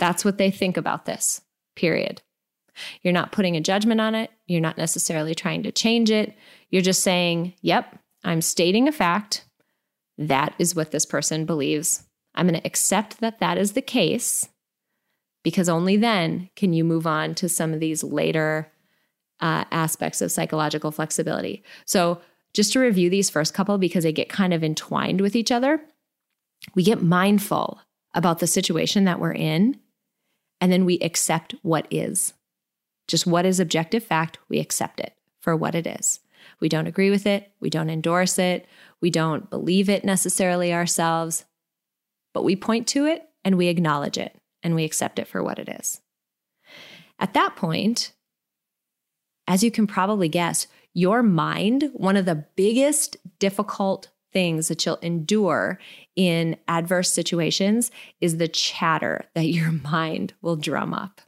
That's 0.00 0.24
what 0.24 0.36
they 0.36 0.50
think 0.50 0.76
about 0.76 1.06
this, 1.06 1.42
period. 1.76 2.22
You're 3.02 3.12
not 3.12 3.30
putting 3.30 3.56
a 3.56 3.60
judgment 3.60 4.00
on 4.00 4.16
it. 4.16 4.32
You're 4.48 4.60
not 4.60 4.76
necessarily 4.76 5.32
trying 5.32 5.62
to 5.62 5.70
change 5.70 6.10
it. 6.10 6.34
You're 6.70 6.82
just 6.82 7.04
saying, 7.04 7.54
yep, 7.62 8.00
I'm 8.24 8.40
stating 8.40 8.88
a 8.88 8.92
fact. 8.92 9.44
That 10.18 10.54
is 10.58 10.74
what 10.74 10.90
this 10.90 11.06
person 11.06 11.44
believes. 11.44 12.02
I'm 12.34 12.48
going 12.48 12.60
to 12.60 12.66
accept 12.66 13.20
that 13.20 13.38
that 13.38 13.56
is 13.56 13.74
the 13.74 13.80
case 13.80 14.48
because 15.44 15.68
only 15.68 15.96
then 15.96 16.50
can 16.56 16.72
you 16.72 16.82
move 16.82 17.06
on 17.06 17.36
to 17.36 17.48
some 17.48 17.72
of 17.72 17.78
these 17.78 18.02
later 18.02 18.72
uh, 19.38 19.66
aspects 19.70 20.20
of 20.20 20.32
psychological 20.32 20.90
flexibility. 20.90 21.62
So, 21.84 22.20
just 22.54 22.72
to 22.72 22.80
review 22.80 23.08
these 23.08 23.30
first 23.30 23.54
couple 23.54 23.78
because 23.78 24.02
they 24.02 24.12
get 24.12 24.28
kind 24.28 24.52
of 24.52 24.64
entwined 24.64 25.20
with 25.20 25.36
each 25.36 25.52
other, 25.52 25.80
we 26.74 26.82
get 26.82 27.00
mindful 27.00 27.80
about 28.14 28.38
the 28.38 28.46
situation 28.46 29.04
that 29.04 29.20
we're 29.20 29.32
in, 29.32 29.78
and 30.60 30.70
then 30.70 30.84
we 30.84 30.98
accept 30.98 31.54
what 31.62 31.86
is. 31.90 32.34
Just 33.08 33.26
what 33.26 33.46
is 33.46 33.60
objective 33.60 34.04
fact, 34.04 34.38
we 34.48 34.58
accept 34.58 35.00
it 35.00 35.14
for 35.40 35.56
what 35.56 35.74
it 35.74 35.86
is. 35.86 36.20
We 36.60 36.68
don't 36.68 36.86
agree 36.86 37.10
with 37.10 37.26
it, 37.26 37.52
we 37.60 37.70
don't 37.70 37.90
endorse 37.90 38.38
it, 38.38 38.66
we 39.00 39.10
don't 39.10 39.50
believe 39.50 39.88
it 39.88 40.04
necessarily 40.04 40.72
ourselves, 40.72 41.44
but 42.32 42.44
we 42.44 42.56
point 42.56 42.86
to 42.88 43.06
it 43.06 43.28
and 43.44 43.56
we 43.56 43.68
acknowledge 43.68 44.18
it 44.18 44.36
and 44.62 44.74
we 44.74 44.84
accept 44.84 45.18
it 45.18 45.28
for 45.28 45.42
what 45.42 45.58
it 45.58 45.68
is. 45.68 46.00
At 47.18 47.34
that 47.34 47.56
point, 47.56 48.12
as 49.46 49.62
you 49.64 49.70
can 49.70 49.86
probably 49.86 50.28
guess, 50.28 50.66
your 50.94 51.22
mind, 51.22 51.90
one 51.92 52.16
of 52.16 52.24
the 52.24 52.46
biggest 52.56 53.16
difficult 53.38 54.08
things 54.32 54.68
that 54.68 54.84
you'll 54.84 54.96
endure 54.96 55.78
in 56.16 56.56
adverse 56.68 57.12
situations 57.12 57.90
is 58.20 58.36
the 58.36 58.48
chatter 58.48 59.24
that 59.34 59.46
your 59.46 59.72
mind 59.84 60.34
will 60.42 60.56
drum 60.56 60.94
up. 60.94 61.20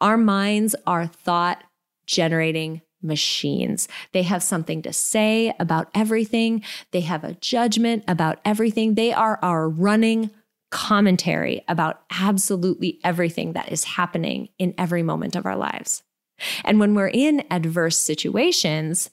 Our 0.00 0.16
minds 0.16 0.74
are 0.86 1.06
thought 1.06 1.64
generating 2.06 2.82
machines. 3.02 3.86
They 4.12 4.22
have 4.22 4.42
something 4.42 4.82
to 4.82 4.92
say 4.92 5.54
about 5.60 5.88
everything, 5.94 6.62
they 6.90 7.02
have 7.02 7.22
a 7.22 7.34
judgment 7.34 8.04
about 8.08 8.40
everything. 8.44 8.94
They 8.94 9.12
are 9.12 9.38
our 9.42 9.68
running 9.68 10.30
commentary 10.70 11.62
about 11.68 12.02
absolutely 12.10 12.98
everything 13.04 13.52
that 13.52 13.70
is 13.70 13.84
happening 13.84 14.48
in 14.58 14.74
every 14.76 15.02
moment 15.02 15.36
of 15.36 15.46
our 15.46 15.56
lives. 15.56 16.02
And 16.64 16.80
when 16.80 16.94
we're 16.94 17.08
in 17.08 17.44
adverse 17.50 17.98
situations, 17.98 19.10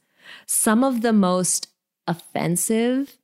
some 0.48 0.84
of 0.84 1.02
the 1.02 1.14
most 1.14 1.68
offensive 2.12 3.18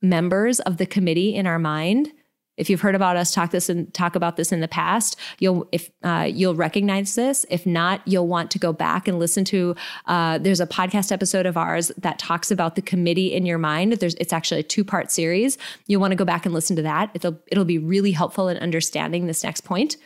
members 0.00 0.60
of 0.60 0.78
the 0.78 0.86
committee 0.86 1.34
in 1.34 1.46
our 1.46 1.58
mind 1.58 2.12
If 2.56 2.68
you've 2.68 2.82
heard 2.82 2.94
about 2.94 3.16
us 3.16 3.32
talk 3.32 3.52
this 3.52 3.70
and 3.70 3.92
talk 3.94 4.14
about 4.14 4.36
this 4.36 4.52
in 4.52 4.60
the 4.60 4.68
past, 4.68 5.16
you'll 5.38 5.66
if 5.72 5.90
uh, 6.02 6.28
you'll 6.30 6.54
recognize 6.54 7.14
this. 7.14 7.46
If 7.48 7.64
not, 7.64 8.02
you'll 8.06 8.28
want 8.28 8.50
to 8.50 8.58
go 8.58 8.70
back 8.70 9.08
and 9.08 9.18
listen 9.18 9.44
to. 9.46 9.74
Uh, 10.04 10.36
there's 10.36 10.60
a 10.60 10.66
podcast 10.66 11.10
episode 11.10 11.46
of 11.46 11.56
ours 11.56 11.90
that 11.96 12.18
talks 12.18 12.50
about 12.50 12.74
the 12.74 12.82
committee 12.82 13.32
in 13.32 13.46
your 13.46 13.56
mind. 13.56 13.94
There's 13.94 14.14
it's 14.16 14.34
actually 14.34 14.60
a 14.60 14.64
two 14.74 14.84
part 14.84 15.10
series. 15.10 15.56
You'll 15.86 16.02
want 16.02 16.12
to 16.12 16.16
go 16.16 16.26
back 16.26 16.44
and 16.44 16.52
listen 16.54 16.76
to 16.76 16.82
that. 16.82 17.10
It'll 17.14 17.38
it'll 17.50 17.64
be 17.64 17.78
really 17.78 18.12
helpful 18.12 18.48
in 18.48 18.58
understanding 18.58 19.26
this 19.26 19.42
next 19.42 19.62
point. 19.62 19.96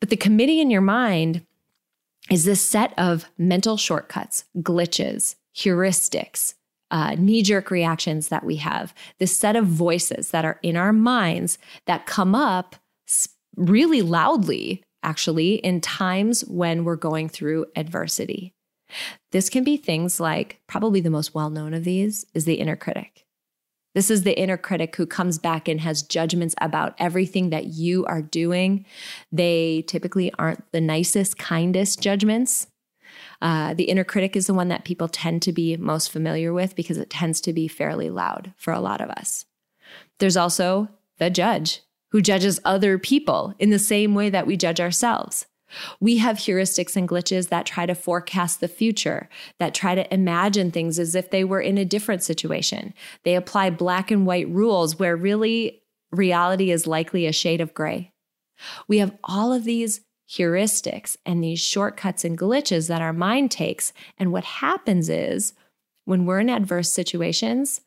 But 0.00 0.10
the 0.10 0.16
committee 0.16 0.60
in 0.60 0.72
your 0.72 0.80
mind 0.80 1.46
is 2.30 2.44
this 2.44 2.68
set 2.68 2.92
of 2.98 3.26
mental 3.38 3.76
shortcuts, 3.76 4.44
glitches, 4.58 5.36
heuristics, 5.54 6.54
uh, 6.94 7.16
knee 7.18 7.42
jerk 7.42 7.72
reactions 7.72 8.28
that 8.28 8.44
we 8.44 8.54
have, 8.56 8.94
this 9.18 9.36
set 9.36 9.56
of 9.56 9.66
voices 9.66 10.30
that 10.30 10.44
are 10.44 10.60
in 10.62 10.76
our 10.76 10.92
minds 10.92 11.58
that 11.86 12.06
come 12.06 12.36
up 12.36 12.76
really 13.56 14.00
loudly, 14.00 14.80
actually, 15.02 15.56
in 15.56 15.80
times 15.80 16.42
when 16.42 16.84
we're 16.84 16.94
going 16.94 17.28
through 17.28 17.66
adversity. 17.74 18.54
This 19.32 19.50
can 19.50 19.64
be 19.64 19.76
things 19.76 20.20
like 20.20 20.60
probably 20.68 21.00
the 21.00 21.10
most 21.10 21.34
well 21.34 21.50
known 21.50 21.74
of 21.74 21.82
these 21.82 22.24
is 22.32 22.44
the 22.44 22.54
inner 22.54 22.76
critic. 22.76 23.24
This 23.96 24.08
is 24.08 24.22
the 24.22 24.38
inner 24.38 24.56
critic 24.56 24.94
who 24.94 25.06
comes 25.06 25.36
back 25.38 25.66
and 25.66 25.80
has 25.80 26.02
judgments 26.02 26.54
about 26.60 26.94
everything 26.98 27.50
that 27.50 27.66
you 27.66 28.04
are 28.06 28.22
doing. 28.22 28.86
They 29.32 29.82
typically 29.88 30.32
aren't 30.34 30.70
the 30.70 30.80
nicest, 30.80 31.38
kindest 31.38 32.00
judgments. 32.00 32.68
Uh, 33.44 33.74
the 33.74 33.84
inner 33.84 34.04
critic 34.04 34.36
is 34.36 34.46
the 34.46 34.54
one 34.54 34.68
that 34.68 34.86
people 34.86 35.06
tend 35.06 35.42
to 35.42 35.52
be 35.52 35.76
most 35.76 36.10
familiar 36.10 36.50
with 36.50 36.74
because 36.74 36.96
it 36.96 37.10
tends 37.10 37.42
to 37.42 37.52
be 37.52 37.68
fairly 37.68 38.08
loud 38.08 38.54
for 38.56 38.72
a 38.72 38.80
lot 38.80 39.02
of 39.02 39.10
us. 39.10 39.44
There's 40.18 40.38
also 40.38 40.88
the 41.18 41.28
judge 41.28 41.82
who 42.10 42.22
judges 42.22 42.58
other 42.64 42.98
people 42.98 43.54
in 43.58 43.68
the 43.68 43.78
same 43.78 44.14
way 44.14 44.30
that 44.30 44.46
we 44.46 44.56
judge 44.56 44.80
ourselves. 44.80 45.44
We 46.00 46.16
have 46.18 46.38
heuristics 46.38 46.96
and 46.96 47.06
glitches 47.06 47.50
that 47.50 47.66
try 47.66 47.84
to 47.84 47.94
forecast 47.94 48.60
the 48.60 48.68
future, 48.68 49.28
that 49.58 49.74
try 49.74 49.94
to 49.94 50.14
imagine 50.14 50.70
things 50.70 50.98
as 50.98 51.14
if 51.14 51.30
they 51.30 51.44
were 51.44 51.60
in 51.60 51.76
a 51.76 51.84
different 51.84 52.22
situation. 52.22 52.94
They 53.24 53.34
apply 53.34 53.70
black 53.70 54.10
and 54.10 54.24
white 54.24 54.48
rules 54.48 54.98
where 54.98 55.16
really 55.16 55.82
reality 56.10 56.70
is 56.70 56.86
likely 56.86 57.26
a 57.26 57.32
shade 57.32 57.60
of 57.60 57.74
gray. 57.74 58.12
We 58.88 58.98
have 58.98 59.14
all 59.22 59.52
of 59.52 59.64
these 59.64 60.00
heuristics 60.28 61.16
and 61.26 61.42
these 61.42 61.60
shortcuts 61.60 62.24
and 62.24 62.38
glitches 62.38 62.88
that 62.88 63.02
our 63.02 63.12
mind 63.12 63.50
takes. 63.50 63.92
And 64.18 64.32
what 64.32 64.44
happens 64.44 65.08
is 65.08 65.52
when 66.04 66.26
we're 66.26 66.40
in 66.40 66.50
adverse 66.50 66.92
situations, 66.92 67.80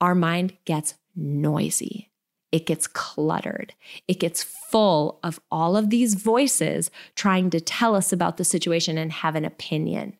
our 0.00 0.14
mind 0.14 0.56
gets 0.64 0.94
noisy 1.16 2.10
it 2.54 2.66
gets 2.66 2.86
cluttered. 2.86 3.74
It 4.06 4.20
gets 4.20 4.44
full 4.44 5.18
of 5.24 5.40
all 5.50 5.76
of 5.76 5.90
these 5.90 6.14
voices 6.14 6.88
trying 7.16 7.50
to 7.50 7.60
tell 7.60 7.96
us 7.96 8.12
about 8.12 8.36
the 8.36 8.44
situation 8.44 8.96
and 8.96 9.10
have 9.10 9.34
an 9.34 9.44
opinion. 9.44 10.16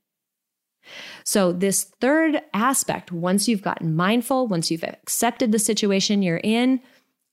So, 1.22 1.52
this 1.52 1.84
third 2.00 2.42
aspect, 2.52 3.12
once 3.12 3.46
you've 3.46 3.62
gotten 3.62 3.94
mindful, 3.94 4.48
once 4.48 4.68
you've 4.68 4.82
accepted 4.82 5.52
the 5.52 5.60
situation 5.60 6.22
you're 6.22 6.38
in, 6.42 6.80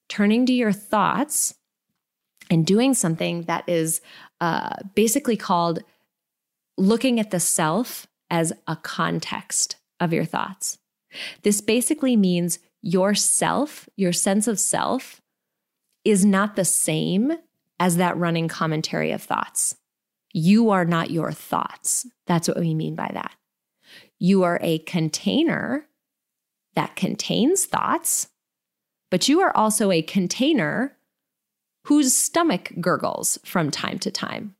turning 0.07 0.45
to 0.45 0.53
your 0.53 0.71
thoughts 0.71 1.55
and 2.51 2.65
doing 2.65 2.93
something 2.93 3.43
that 3.43 3.67
is 3.67 4.01
uh, 4.41 4.75
basically 4.93 5.37
called 5.37 5.79
looking 6.77 7.19
at 7.19 7.31
the 7.31 7.39
self 7.39 8.05
as 8.29 8.51
a 8.67 8.75
context 8.75 9.77
of 10.01 10.11
your 10.11 10.25
thoughts. 10.25 10.77
This 11.43 11.61
basically 11.61 12.17
means 12.17 12.59
your 12.81 13.15
self, 13.15 13.87
your 13.95 14.11
sense 14.11 14.47
of 14.47 14.59
self, 14.59 15.21
is 16.03 16.25
not 16.25 16.55
the 16.55 16.65
same 16.65 17.33
as 17.79 17.95
that 17.97 18.17
running 18.17 18.47
commentary 18.47 19.11
of 19.11 19.23
thoughts. 19.23 19.77
You 20.33 20.71
are 20.71 20.85
not 20.85 21.09
your 21.09 21.31
thoughts. 21.31 22.05
That's 22.27 22.47
what 22.47 22.59
we 22.59 22.73
mean 22.73 22.95
by 22.95 23.11
that. 23.13 23.33
You 24.19 24.43
are 24.43 24.59
a 24.61 24.79
container 24.79 25.87
that 26.75 26.95
contains 26.95 27.65
thoughts, 27.65 28.27
but 29.09 29.29
you 29.29 29.39
are 29.41 29.55
also 29.55 29.91
a 29.91 30.01
container 30.01 30.97
whose 31.85 32.15
stomach 32.15 32.71
gurgles 32.79 33.39
from 33.43 33.71
time 33.71 33.99
to 33.99 34.11
time. 34.11 34.55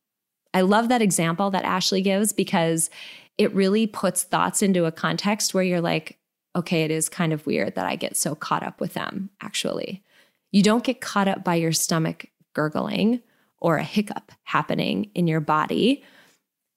I 0.54 0.62
love 0.62 0.90
that 0.90 1.02
example 1.02 1.52
that 1.52 1.64
Ashley 1.64 2.02
gives 2.02 2.34
because 2.34 2.90
it 3.38 3.54
really 3.54 3.88
puts 3.88 4.24
thoughts 4.24 4.62
into 4.62 4.86
a 4.86 4.92
context 4.92 5.54
where 5.54 5.64
you're 5.64 5.82
like, 5.82 6.18
okay, 6.56 6.84
it 6.84 6.92
is 6.92 7.08
kind 7.08 7.32
of 7.32 7.46
weird 7.46 7.76
that 7.76 7.86
I 7.86 7.96
get 7.96 8.18
so 8.18 8.36
caught 8.36 8.64
up 8.64 8.82
with 8.82 8.94
them, 8.94 9.30
actually. 9.42 10.04
You 10.52 10.64
don't 10.64 10.84
get 10.84 11.00
caught 11.00 11.30
up 11.30 11.44
by 11.44 11.56
your 11.56 11.72
stomach 11.72 12.26
gurgling 12.54 13.22
or 13.60 13.78
a 13.78 13.84
hiccup 13.84 14.32
happening 14.44 15.12
in 15.16 15.28
your 15.28 15.40
body, 15.40 16.04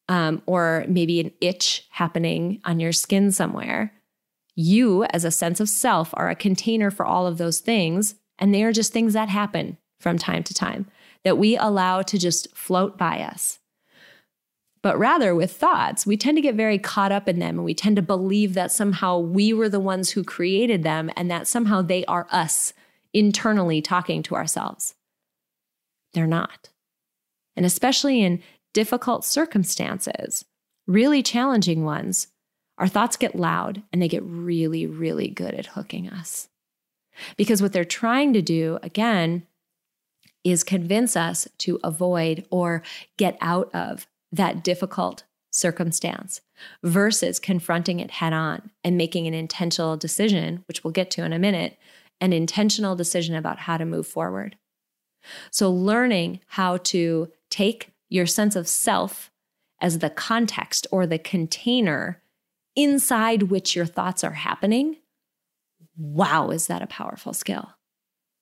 um, 0.08 0.42
or 0.46 0.84
maybe 0.86 1.18
an 1.18 1.32
itch 1.40 1.88
happening 1.90 2.60
on 2.64 2.78
your 2.78 2.92
skin 2.92 3.32
somewhere. 3.32 3.92
You, 4.54 5.04
as 5.04 5.24
a 5.24 5.30
sense 5.32 5.58
of 5.58 5.68
self, 5.68 6.10
are 6.14 6.28
a 6.28 6.36
container 6.36 6.90
for 6.90 7.04
all 7.04 7.26
of 7.26 7.38
those 7.38 7.58
things. 7.58 8.14
And 8.38 8.54
they 8.54 8.62
are 8.62 8.72
just 8.72 8.92
things 8.92 9.14
that 9.14 9.28
happen 9.28 9.78
from 10.04 10.18
time 10.18 10.42
to 10.42 10.52
time 10.52 10.86
that 11.24 11.38
we 11.38 11.56
allow 11.56 12.02
to 12.02 12.18
just 12.18 12.54
float 12.54 12.98
by 12.98 13.20
us. 13.20 13.58
But 14.82 14.98
rather, 14.98 15.34
with 15.34 15.50
thoughts, 15.50 16.06
we 16.06 16.18
tend 16.18 16.36
to 16.36 16.42
get 16.42 16.56
very 16.56 16.78
caught 16.78 17.10
up 17.10 17.26
in 17.26 17.38
them 17.38 17.56
and 17.56 17.64
we 17.64 17.72
tend 17.72 17.96
to 17.96 18.02
believe 18.02 18.52
that 18.52 18.70
somehow 18.70 19.18
we 19.18 19.54
were 19.54 19.70
the 19.70 19.80
ones 19.80 20.10
who 20.10 20.22
created 20.22 20.82
them 20.82 21.10
and 21.16 21.30
that 21.30 21.48
somehow 21.48 21.80
they 21.80 22.04
are 22.04 22.26
us 22.30 22.74
internally 23.14 23.80
talking 23.80 24.22
to 24.24 24.34
ourselves. 24.34 24.94
They're 26.12 26.26
not. 26.26 26.68
And 27.56 27.64
especially 27.64 28.22
in 28.22 28.42
difficult 28.74 29.24
circumstances, 29.24 30.44
really 30.86 31.22
challenging 31.22 31.82
ones, 31.82 32.28
our 32.76 32.88
thoughts 32.88 33.16
get 33.16 33.34
loud 33.34 33.82
and 33.90 34.02
they 34.02 34.08
get 34.08 34.22
really, 34.22 34.86
really 34.86 35.28
good 35.28 35.54
at 35.54 35.66
hooking 35.66 36.10
us. 36.10 36.50
Because 37.38 37.62
what 37.62 37.72
they're 37.72 37.86
trying 37.86 38.34
to 38.34 38.42
do, 38.42 38.78
again, 38.82 39.46
is 40.44 40.62
convince 40.62 41.16
us 41.16 41.48
to 41.58 41.80
avoid 41.82 42.46
or 42.50 42.82
get 43.16 43.36
out 43.40 43.74
of 43.74 44.06
that 44.30 44.62
difficult 44.62 45.24
circumstance 45.50 46.40
versus 46.82 47.38
confronting 47.38 48.00
it 48.00 48.10
head 48.10 48.32
on 48.32 48.70
and 48.82 48.96
making 48.96 49.26
an 49.26 49.34
intentional 49.34 49.96
decision, 49.96 50.64
which 50.66 50.82
we'll 50.82 50.92
get 50.92 51.10
to 51.12 51.24
in 51.24 51.32
a 51.32 51.38
minute, 51.38 51.78
an 52.20 52.32
intentional 52.32 52.96
decision 52.96 53.34
about 53.34 53.60
how 53.60 53.76
to 53.76 53.84
move 53.84 54.06
forward. 54.06 54.56
So, 55.50 55.70
learning 55.70 56.40
how 56.48 56.78
to 56.78 57.30
take 57.50 57.90
your 58.10 58.26
sense 58.26 58.56
of 58.56 58.68
self 58.68 59.30
as 59.80 60.00
the 60.00 60.10
context 60.10 60.86
or 60.90 61.06
the 61.06 61.18
container 61.18 62.20
inside 62.76 63.44
which 63.44 63.74
your 63.74 63.86
thoughts 63.86 64.24
are 64.24 64.32
happening, 64.32 64.96
wow, 65.96 66.50
is 66.50 66.66
that 66.66 66.82
a 66.82 66.86
powerful 66.86 67.32
skill? 67.32 67.70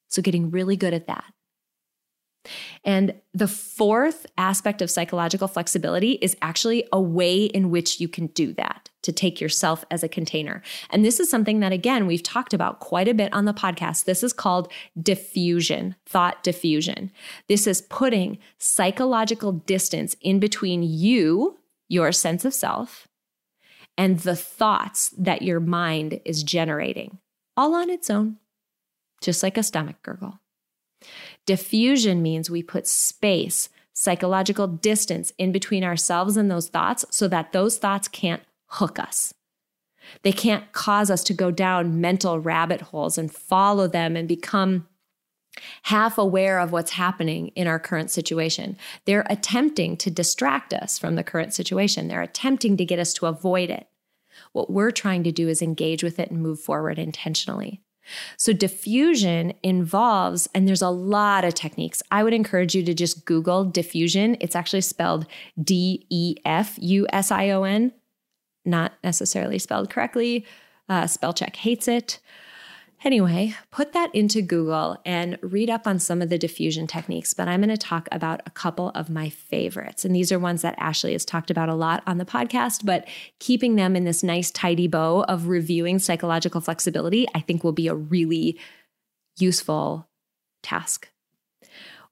So, 0.09 0.23
getting 0.23 0.51
really 0.51 0.77
good 0.77 0.95
at 0.95 1.07
that. 1.07 1.33
And 2.85 3.15
the 3.33 3.49
fourth 3.49 4.27
aspect 4.37 4.83
of 4.83 4.91
psychological 4.91 5.49
flexibility 5.49 6.13
is 6.13 6.37
actually 6.43 6.87
a 6.93 7.01
way 7.01 7.45
in 7.45 7.71
which 7.71 8.01
you 8.01 8.09
can 8.09 8.27
do 8.29 8.53
that 8.55 8.91
to 9.03 9.13
take 9.13 9.41
yourself 9.41 9.85
as 9.91 10.03
a 10.03 10.09
container. 10.09 10.63
And 10.91 11.05
this 11.05 11.19
is 11.21 11.31
something 11.31 11.61
that, 11.61 11.73
again, 11.73 12.07
we've 12.07 12.23
talked 12.23 12.55
about 12.55 12.81
quite 12.81 13.09
a 13.09 13.15
bit 13.15 13.33
on 13.33 13.45
the 13.45 13.55
podcast. 13.55 14.05
This 14.05 14.23
is 14.23 14.33
called 14.33 14.71
defusion, 14.99 15.95
thought 16.07 16.43
defusion. 16.45 17.11
This 17.49 17.67
is 17.67 17.83
putting 17.83 18.39
psychological 18.59 19.53
distance 19.53 20.17
in 20.21 20.39
between 20.39 20.83
you, 20.83 21.59
your 21.89 22.13
sense 22.13 22.45
of 22.45 22.55
self, 22.55 23.09
and 23.99 24.21
the 24.21 24.37
thoughts 24.37 25.11
that 25.19 25.43
your 25.43 25.61
mind 25.61 26.21
is 26.25 26.43
generating, 26.43 27.19
all 27.57 27.75
on 27.75 27.91
its 27.91 28.09
own, 28.09 28.39
just 29.21 29.43
like 29.43 29.59
a 29.59 29.63
stomach 29.63 29.97
gurgle. 30.03 30.39
Defusion 31.47 32.21
means 32.21 32.51
we 32.51 32.63
put 32.63 32.87
space, 32.87 33.69
psychological 33.93 34.67
distance 34.67 35.33
in 35.39 35.53
between 35.53 35.85
ourselves 35.85 36.37
and 36.37 36.51
those 36.51 36.69
thoughts 36.69 37.05
so 37.11 37.29
that 37.29 37.53
those 37.53 37.79
thoughts 37.79 38.09
can't 38.09 38.43
hook 38.67 38.99
us. 38.99 39.35
They 40.23 40.33
can't 40.33 40.73
cause 40.73 41.11
us 41.11 41.23
to 41.25 41.35
go 41.35 41.51
down 41.51 42.01
mental 42.01 42.39
rabbit 42.39 42.81
holes 42.81 43.19
and 43.19 43.33
follow 43.33 43.87
them 43.87 44.17
and 44.17 44.27
become 44.29 44.87
half 45.83 46.17
aware 46.17 46.59
of 46.59 46.73
what's 46.73 46.93
happening 46.93 47.49
in 47.49 47.67
our 47.67 47.79
current 47.79 48.11
situation. 48.11 48.77
They're 49.05 49.27
attempting 49.29 49.97
to 49.99 50.11
distract 50.11 50.73
us 50.73 50.99
from 50.99 51.17
the 51.17 51.25
current 51.25 51.55
situation, 51.55 52.09
they're 52.09 52.23
attempting 52.23 52.77
to 52.79 52.85
get 52.85 52.99
us 52.99 53.13
to 53.15 53.27
avoid 53.27 53.71
it. 53.71 53.87
What 54.53 54.71
we're 54.71 54.91
trying 54.91 55.25
to 55.25 55.33
do 55.33 55.49
is 55.49 55.63
engage 55.63 56.03
with 56.03 56.19
it 56.19 56.31
and 56.31 56.43
move 56.43 56.61
forward 56.61 56.99
intentionally. 56.99 57.81
So, 58.37 58.53
defusion 58.53 59.55
involves, 59.63 60.49
and 60.55 60.67
there's 60.67 60.83
a 60.83 60.91
lot 60.91 61.45
of 61.45 61.55
techniques. 61.55 62.03
I 62.11 62.23
would 62.23 62.35
encourage 62.35 62.75
you 62.75 62.83
to 62.85 62.95
just 62.95 63.25
Google 63.25 63.65
defusion. 63.67 64.37
It's 64.41 64.57
actually 64.57 64.81
spelled 64.83 65.27
D 65.63 66.07
E 66.11 66.37
F 66.45 66.79
U 66.81 67.07
S 67.13 67.31
I 67.31 67.51
O 67.51 67.63
N, 67.65 67.93
not 68.65 68.93
necessarily 69.05 69.59
spelled 69.59 69.91
correctly. 69.91 70.47
Uh, 70.89 71.07
spell 71.07 71.33
check 71.33 71.57
hates 71.57 71.89
it. 71.89 72.19
Anyway, 73.05 73.53
put 73.73 73.93
that 73.93 74.15
into 74.15 74.41
Google 74.41 74.97
and 75.05 75.37
read 75.43 75.69
up 75.69 75.89
on 75.89 75.99
some 75.99 76.23
of 76.23 76.29
the 76.29 76.39
defusion 76.39 76.89
techniques, 76.89 77.35
but 77.35 77.49
I'm 77.49 77.61
going 77.61 77.69
to 77.69 77.77
talk 77.77 78.09
about 78.13 78.43
a 78.47 78.51
couple 78.51 78.91
of 78.91 79.11
my 79.11 79.29
favorites. 79.29 80.05
And 80.05 80.15
these 80.15 80.31
are 80.31 80.39
ones 80.39 80.63
that 80.63 80.77
Ashley 80.79 81.13
has 81.13 81.25
talked 81.25 81.51
about 81.51 81.69
a 81.69 81.75
lot 81.75 82.05
on 82.07 82.19
the 82.19 82.25
podcast, 82.25 82.85
but 82.85 83.09
keeping 83.41 83.75
them 83.75 83.97
in 83.97 84.05
this 84.05 84.23
nice, 84.23 84.53
tidy 84.53 84.87
bow 84.87 85.25
of 85.25 85.49
reviewing 85.49 85.99
psychological 85.99 86.61
flexibility, 86.61 87.27
I 87.35 87.41
think 87.41 87.65
will 87.65 87.73
be 87.73 87.89
a 87.89 87.95
really 87.95 88.57
useful 89.37 90.09
task. 90.63 91.09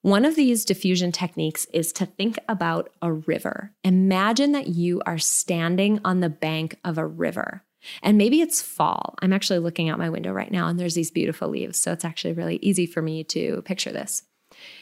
One 0.03 0.25
of 0.25 0.35
these 0.35 0.67
defusion 0.67 1.13
techniques 1.13 1.67
is 1.73 1.93
to 1.95 2.07
think 2.07 2.39
about 2.49 2.91
a 3.01 3.13
river. 3.13 3.73
Imagine 3.85 4.53
that 4.53 4.67
you 4.67 5.03
are 5.07 5.19
standing 5.19 6.01
on 6.05 6.19
the 6.19 6.31
bank 6.31 6.77
of 6.85 6.99
a 6.99 7.07
river. 7.07 7.63
And 8.03 8.19
maybe 8.19 8.41
it's 8.41 8.63
fall. 8.63 9.15
I'm 9.21 9.33
actually 9.33 9.59
looking 9.59 9.89
out 9.89 9.99
my 9.99 10.11
window 10.11 10.33
right 10.33 10.51
now 10.51 10.69
and 10.69 10.79
there's 10.79 10.95
these 10.95 11.11
beautiful 11.11 11.49
leaves. 11.49 11.79
So 11.79 11.93
it's 11.93 12.05
actually 12.05 12.35
really 12.35 12.57
easy 12.57 12.87
for 12.87 13.03
me 13.03 13.25
to 13.25 13.63
picture 13.63 13.93
this. 13.93 14.23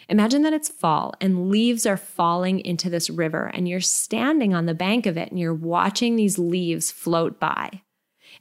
Imagine 0.08 0.42
that 0.42 0.52
it's 0.52 0.68
fall 0.68 1.14
and 1.20 1.50
leaves 1.50 1.86
are 1.86 1.96
falling 1.96 2.60
into 2.60 2.90
this 2.90 3.10
river 3.10 3.50
and 3.54 3.68
you're 3.68 3.80
standing 3.80 4.54
on 4.54 4.66
the 4.66 4.74
bank 4.74 5.06
of 5.06 5.16
it 5.16 5.30
and 5.30 5.38
you're 5.38 5.54
watching 5.54 6.16
these 6.16 6.38
leaves 6.38 6.90
float 6.90 7.38
by. 7.38 7.82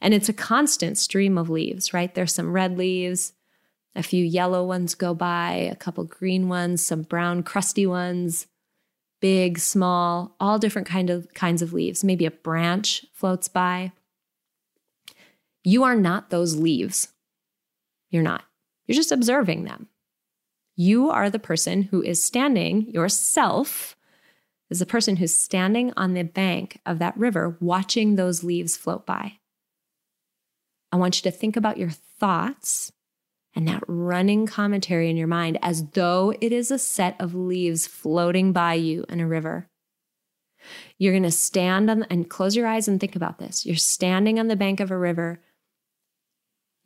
And 0.00 0.14
it's 0.14 0.28
a 0.28 0.34
constant 0.34 0.98
stream 0.98 1.36
of 1.36 1.50
leaves, 1.50 1.92
right? 1.92 2.14
There's 2.14 2.34
some 2.34 2.52
red 2.52 2.78
leaves, 2.78 3.32
a 3.94 4.02
few 4.02 4.24
yellow 4.24 4.64
ones 4.64 4.94
go 4.94 5.12
by, 5.14 5.52
a 5.52 5.76
couple 5.76 6.04
green 6.04 6.48
ones, 6.48 6.86
some 6.86 7.02
brown 7.02 7.42
crusty 7.42 7.86
ones, 7.86 8.46
big, 9.20 9.58
small, 9.58 10.36
all 10.38 10.58
different 10.58 10.88
kind 10.88 11.10
of 11.10 11.32
kinds 11.34 11.62
of 11.62 11.72
leaves. 11.72 12.04
Maybe 12.04 12.26
a 12.26 12.30
branch 12.30 13.04
floats 13.12 13.48
by. 13.48 13.92
You 15.64 15.84
are 15.84 15.96
not 15.96 16.30
those 16.30 16.56
leaves. 16.56 17.08
You're 18.10 18.22
not. 18.22 18.44
You're 18.86 18.96
just 18.96 19.12
observing 19.12 19.64
them. 19.64 19.88
You 20.76 21.10
are 21.10 21.28
the 21.28 21.38
person 21.38 21.82
who 21.82 22.02
is 22.02 22.22
standing, 22.22 22.90
yourself 22.90 23.96
is 24.70 24.78
the 24.78 24.86
person 24.86 25.16
who's 25.16 25.34
standing 25.34 25.92
on 25.96 26.14
the 26.14 26.22
bank 26.22 26.78
of 26.86 26.98
that 26.98 27.16
river 27.16 27.56
watching 27.60 28.14
those 28.14 28.44
leaves 28.44 28.76
float 28.76 29.06
by. 29.06 29.38
I 30.92 30.96
want 30.96 31.16
you 31.16 31.30
to 31.30 31.36
think 31.36 31.56
about 31.56 31.78
your 31.78 31.90
thoughts 31.90 32.92
and 33.54 33.66
that 33.66 33.82
running 33.88 34.46
commentary 34.46 35.10
in 35.10 35.16
your 35.16 35.26
mind 35.26 35.58
as 35.62 35.84
though 35.90 36.32
it 36.40 36.52
is 36.52 36.70
a 36.70 36.78
set 36.78 37.16
of 37.20 37.34
leaves 37.34 37.86
floating 37.86 38.52
by 38.52 38.74
you 38.74 39.04
in 39.08 39.20
a 39.20 39.26
river. 39.26 39.68
You're 40.98 41.12
going 41.12 41.22
to 41.22 41.30
stand 41.30 41.90
on 41.90 42.04
and 42.04 42.28
close 42.28 42.56
your 42.56 42.66
eyes 42.66 42.88
and 42.88 43.00
think 43.00 43.16
about 43.16 43.38
this. 43.38 43.64
You're 43.64 43.76
standing 43.76 44.38
on 44.38 44.48
the 44.48 44.56
bank 44.56 44.80
of 44.80 44.90
a 44.90 44.98
river 44.98 45.40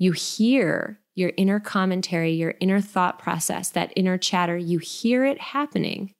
you 0.02 0.10
hear 0.10 0.98
your 1.14 1.30
inner 1.36 1.60
commentary, 1.60 2.32
your 2.32 2.54
inner 2.58 2.80
thought 2.80 3.20
process, 3.20 3.68
that 3.70 3.92
inner 3.94 4.18
chatter, 4.18 4.56
you 4.56 4.78
hear 4.78 5.24
it 5.24 5.40
happening 5.40 6.12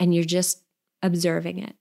and 0.00 0.12
you're 0.12 0.24
just 0.24 0.64
observing 1.00 1.60
it. 1.60 1.76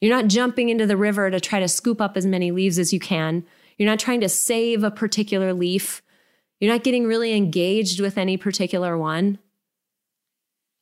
You're 0.00 0.14
not 0.14 0.28
jumping 0.28 0.68
into 0.68 0.86
the 0.86 0.96
river 0.96 1.32
to 1.32 1.40
try 1.40 1.58
to 1.58 1.66
scoop 1.66 2.00
up 2.00 2.16
as 2.16 2.24
many 2.24 2.52
leaves 2.52 2.78
as 2.78 2.92
you 2.92 3.00
can. 3.00 3.44
You're 3.76 3.90
not 3.90 3.98
trying 3.98 4.20
to 4.20 4.28
save 4.28 4.84
a 4.84 4.90
particular 4.92 5.52
leaf. 5.52 6.00
You're 6.60 6.72
not 6.72 6.84
getting 6.84 7.04
really 7.04 7.32
engaged 7.32 7.98
with 7.98 8.16
any 8.16 8.36
particular 8.36 8.96
one. 8.96 9.40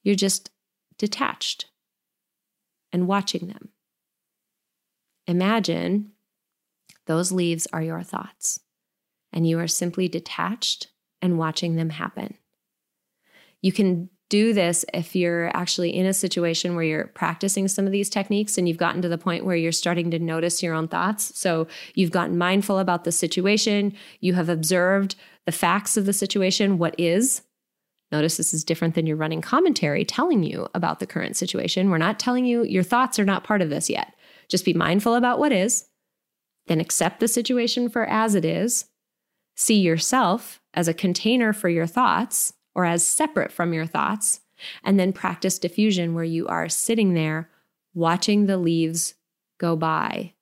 You're 0.03 0.15
just 0.15 0.51
detached 0.99 1.71
and 2.93 3.07
watching 3.09 3.47
them. 3.47 3.71
Imagine 5.27 6.13
those 7.07 7.33
leaves 7.33 7.67
are 7.73 7.83
your 7.83 8.03
thoughts, 8.03 8.61
and 9.33 9.47
you 9.47 9.59
are 9.59 9.69
simply 9.69 10.09
detached 10.09 10.89
and 11.21 11.39
watching 11.39 11.77
them 11.77 11.91
happen. 11.91 12.35
You 13.61 13.73
can 13.73 14.11
do 14.33 14.55
this 14.55 14.83
if 14.95 15.15
you're 15.15 15.55
actually 15.55 15.95
in 15.95 16.07
a 16.07 16.15
situation 16.15 16.75
where 16.75 16.85
you're 16.85 17.09
practicing 17.09 17.69
some 17.69 17.85
of 17.85 17.93
these 17.93 18.09
techniques 18.09 18.57
and 18.57 18.67
you've 18.67 18.79
gotten 18.79 19.03
to 19.03 19.09
the 19.09 19.19
point 19.19 19.45
where 19.45 19.57
you're 19.57 19.71
starting 19.71 20.11
to 20.11 20.19
notice 20.19 20.63
your 20.63 20.73
own 20.75 20.89
thoughts. 20.89 21.39
So 21.39 21.69
you've 21.95 22.11
gotten 22.11 22.39
mindful 22.39 22.79
about 22.79 23.05
the 23.05 23.13
situation, 23.13 23.95
you 24.21 24.33
have 24.33 24.49
observed 24.49 25.17
the 25.45 25.53
facts 25.53 25.99
of 25.99 26.07
the 26.07 26.15
situation, 26.15 26.79
what 26.79 26.99
is. 26.99 27.43
Notice 28.11 28.39
this 28.39 28.55
is 28.55 28.65
different 28.65 28.95
than 28.95 29.07
your 29.07 29.19
running 29.19 29.43
commentary 29.43 30.03
telling 30.05 30.43
you 30.43 30.67
about 30.75 30.99
the 30.99 31.07
current 31.07 31.37
situation. 31.37 31.91
We're 31.91 31.99
not 31.99 32.19
telling 32.19 32.47
you 32.47 32.63
your 32.65 32.83
thoughts 32.83 33.19
are 33.19 33.27
not 33.27 33.45
part 33.45 33.61
of 33.61 33.69
this 33.69 33.91
yet. 33.91 34.15
Just 34.49 34.65
be 34.65 34.73
mindful 34.73 35.15
about 35.15 35.41
what 35.41 35.53
is, 35.53 35.89
then 36.73 36.81
accept 36.81 37.21
the 37.21 37.29
situation 37.29 37.91
for 37.91 38.07
as 38.07 38.35
it 38.35 38.47
is. 38.47 38.87
See 39.55 39.79
yourself 39.79 40.63
as 40.73 40.89
a 40.89 40.95
container 40.95 41.53
for 41.53 41.69
your 41.69 41.87
thoughts 41.87 42.55
or 42.75 42.87
as 42.87 43.07
separate 43.07 43.53
from 43.53 43.75
your 43.75 43.85
thoughts. 43.85 44.41
And 44.83 44.99
then 44.99 45.13
practice 45.13 45.59
defusion 45.59 46.15
where 46.15 46.25
you 46.25 46.49
are 46.49 46.71
sitting 46.71 47.13
there 47.13 47.51
watching 47.93 48.47
the 48.47 48.57
leaves 48.57 49.15
go 49.59 49.77
by 49.77 50.33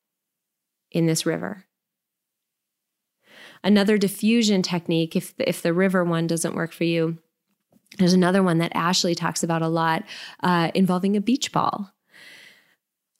in 0.92 1.06
this 1.06 1.26
river. 1.26 1.64
Another 3.64 3.98
defusion 3.98 4.62
technique, 4.62 5.16
if 5.16 5.36
the, 5.36 5.48
if 5.48 5.62
the 5.62 5.74
river 5.74 6.04
one 6.04 6.28
doesn't 6.28 6.54
work 6.54 6.72
for 6.72 6.84
you, 6.84 7.18
there's 7.98 8.12
another 8.12 8.42
one 8.42 8.58
that 8.58 8.76
Ashley 8.76 9.16
talks 9.16 9.42
about 9.42 9.62
a 9.62 9.68
lot 9.68 10.04
uh, 10.44 10.70
involving 10.76 11.16
a 11.16 11.20
beach 11.20 11.50
ball. 11.50 11.92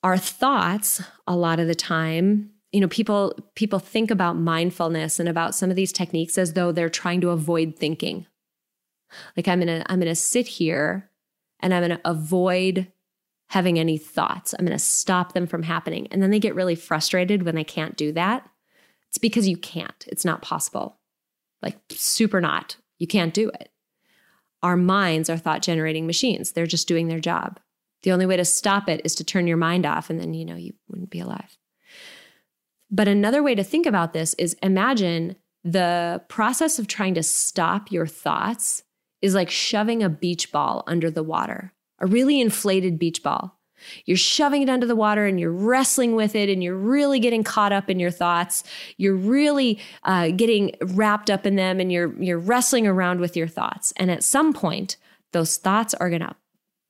Our 0.01 0.17
thoughts, 0.17 1.03
a 1.27 1.35
lot 1.35 1.59
of 1.59 1.67
the 1.67 1.75
time, 1.75 2.51
you 2.71 2.79
know 2.79 2.87
people 2.87 3.37
people 3.55 3.79
think 3.79 4.11
about 4.11 4.37
mindfulness 4.37 5.19
and 5.19 5.27
about 5.27 5.55
some 5.55 5.69
of 5.69 5.75
these 5.75 5.91
techniques 5.91 6.37
as 6.37 6.53
though 6.53 6.71
they're 6.71 6.89
trying 6.89 7.21
to 7.21 7.29
avoid 7.29 7.75
thinking. 7.77 8.25
Like 9.35 9.47
i'm 9.47 9.59
gonna 9.59 9.83
i'm 9.87 9.99
gonna 9.99 10.15
sit 10.15 10.47
here 10.47 11.09
and 11.59 11.73
i'm 11.73 11.83
gonna 11.83 12.01
avoid 12.05 12.87
having 13.49 13.77
any 13.77 13.97
thoughts. 13.97 14.55
I'm 14.57 14.65
gonna 14.65 14.79
stop 14.79 15.33
them 15.33 15.45
from 15.45 15.63
happening. 15.63 16.07
And 16.09 16.23
then 16.23 16.31
they 16.31 16.39
get 16.39 16.55
really 16.55 16.75
frustrated 16.75 17.43
when 17.43 17.55
they 17.55 17.65
can't 17.65 17.97
do 17.97 18.13
that. 18.13 18.47
It's 19.09 19.17
because 19.17 19.47
you 19.47 19.57
can't. 19.57 20.05
It's 20.07 20.23
not 20.23 20.41
possible. 20.41 20.97
Like 21.61 21.77
super 21.89 22.39
not. 22.39 22.77
You 22.97 23.07
can't 23.07 23.33
do 23.33 23.49
it. 23.49 23.69
Our 24.63 24.77
minds 24.77 25.29
are 25.29 25.37
thought 25.37 25.61
generating 25.61 26.07
machines. 26.07 26.53
They're 26.53 26.65
just 26.65 26.87
doing 26.87 27.09
their 27.09 27.19
job. 27.19 27.59
The 28.03 28.13
only 28.13 28.25
way 28.25 28.37
to 28.37 28.45
stop 28.45 28.87
it 28.87 29.01
is 29.03 29.15
to 29.15 29.25
turn 29.25 29.47
your 29.47 29.57
mind 29.57 29.85
off 29.85 30.09
and 30.09 30.17
then 30.19 30.33
you 30.33 30.45
know 30.45 30.55
you 30.55 30.73
wouldn't 30.87 31.09
be 31.09 31.19
alive 31.19 31.57
but 32.91 33.07
another 33.07 33.41
way 33.41 33.55
to 33.55 33.63
think 33.63 33.85
about 33.85 34.13
this 34.13 34.33
is 34.35 34.55
imagine 34.61 35.37
the 35.63 36.21
process 36.27 36.77
of 36.77 36.87
trying 36.87 37.13
to 37.13 37.23
stop 37.23 37.91
your 37.91 38.05
thoughts 38.05 38.83
is 39.21 39.33
like 39.35 39.49
shoving 39.49 40.03
a 40.03 40.09
beach 40.09 40.51
ball 40.51 40.83
under 40.87 41.09
the 41.09 41.23
water, 41.23 41.73
a 41.99 42.07
really 42.07 42.41
inflated 42.41 42.99
beach 42.99 43.23
ball. 43.23 43.57
You're 44.05 44.17
shoving 44.17 44.61
it 44.61 44.69
under 44.69 44.85
the 44.85 44.95
water 44.95 45.25
and 45.25 45.39
you're 45.39 45.51
wrestling 45.51 46.15
with 46.15 46.35
it 46.35 46.49
and 46.49 46.63
you're 46.63 46.77
really 46.77 47.19
getting 47.19 47.43
caught 47.43 47.71
up 47.71 47.89
in 47.89 47.99
your 47.99 48.11
thoughts. 48.11 48.63
You're 48.97 49.15
really 49.15 49.79
uh, 50.03 50.29
getting 50.29 50.75
wrapped 50.81 51.29
up 51.29 51.47
in 51.47 51.55
them 51.55 51.79
and 51.79 51.91
you're, 51.91 52.13
you're 52.21 52.37
wrestling 52.37 52.85
around 52.85 53.19
with 53.19 53.35
your 53.35 53.47
thoughts. 53.47 53.91
And 53.97 54.11
at 54.11 54.23
some 54.23 54.53
point, 54.53 54.97
those 55.31 55.57
thoughts 55.57 55.93
are 55.95 56.09
going 56.09 56.21
to 56.21 56.35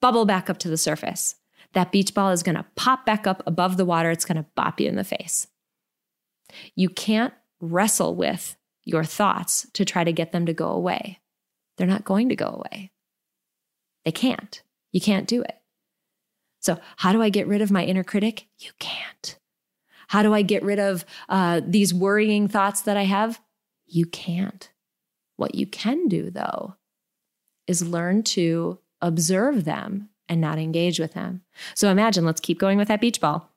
bubble 0.02 0.26
back 0.26 0.50
up 0.50 0.58
to 0.60 0.70
the 0.70 0.78
surface. 0.78 1.36
That 1.74 1.92
beach 1.94 2.14
ball 2.14 2.32
is 2.32 2.44
going 2.44 2.56
to 2.56 2.66
pop 2.76 3.06
back 3.06 3.26
up 3.26 3.42
above 3.46 3.78
the 3.78 3.86
water. 3.86 4.12
It's 4.12 4.26
going 4.26 4.38
to 4.38 4.50
bop 4.56 4.82
you 4.82 4.90
in 4.90 4.96
the 4.96 5.06
face. 5.06 5.48
You 6.76 6.90
can't 6.90 7.34
wrestle 7.60 8.16
with 8.16 8.58
your 8.84 9.04
thoughts 9.04 9.68
to 9.74 9.86
try 9.86 10.04
to 10.04 10.14
get 10.14 10.32
them 10.32 10.46
to 10.46 10.54
go 10.54 10.70
away. 10.70 11.20
They're 11.78 11.88
not 11.88 12.06
going 12.06 12.30
to 12.30 12.36
go 12.36 12.48
away. 12.48 12.92
They 14.06 14.12
can't. 14.12 14.62
You 14.92 15.02
can't 15.02 15.28
do 15.28 15.42
it. 15.42 15.58
So, 16.60 16.80
how 16.98 17.12
do 17.12 17.22
I 17.22 17.30
get 17.30 17.48
rid 17.48 17.62
of 17.62 17.72
my 17.72 17.84
inner 17.84 18.04
critic? 18.04 18.48
You 18.60 18.72
can't. 18.80 19.40
How 20.10 20.22
do 20.22 20.34
I 20.34 20.42
get 20.42 20.64
rid 20.64 20.80
of 20.80 21.06
uh, 21.30 21.62
these 21.66 21.94
worrying 21.94 22.48
thoughts 22.48 22.82
that 22.82 22.98
I 22.98 23.04
have? 23.04 23.42
You 23.88 24.06
can't. 24.06 24.70
What 25.38 25.56
you 25.56 25.66
can 25.66 26.08
do, 26.08 26.30
though, 26.30 26.76
is 27.66 27.88
learn 27.88 28.24
to 28.24 28.80
observe 29.02 29.64
them 29.64 30.10
and 30.30 30.40
not 30.40 30.60
engage 30.60 31.00
with 31.00 31.14
them. 31.14 31.42
So 31.76 31.90
imagine, 31.90 32.26
let's 32.26 32.42
keep 32.42 32.60
going 32.60 32.78
with 32.78 32.90
that 32.90 33.02
beach 33.02 33.20
ball. 33.20 33.51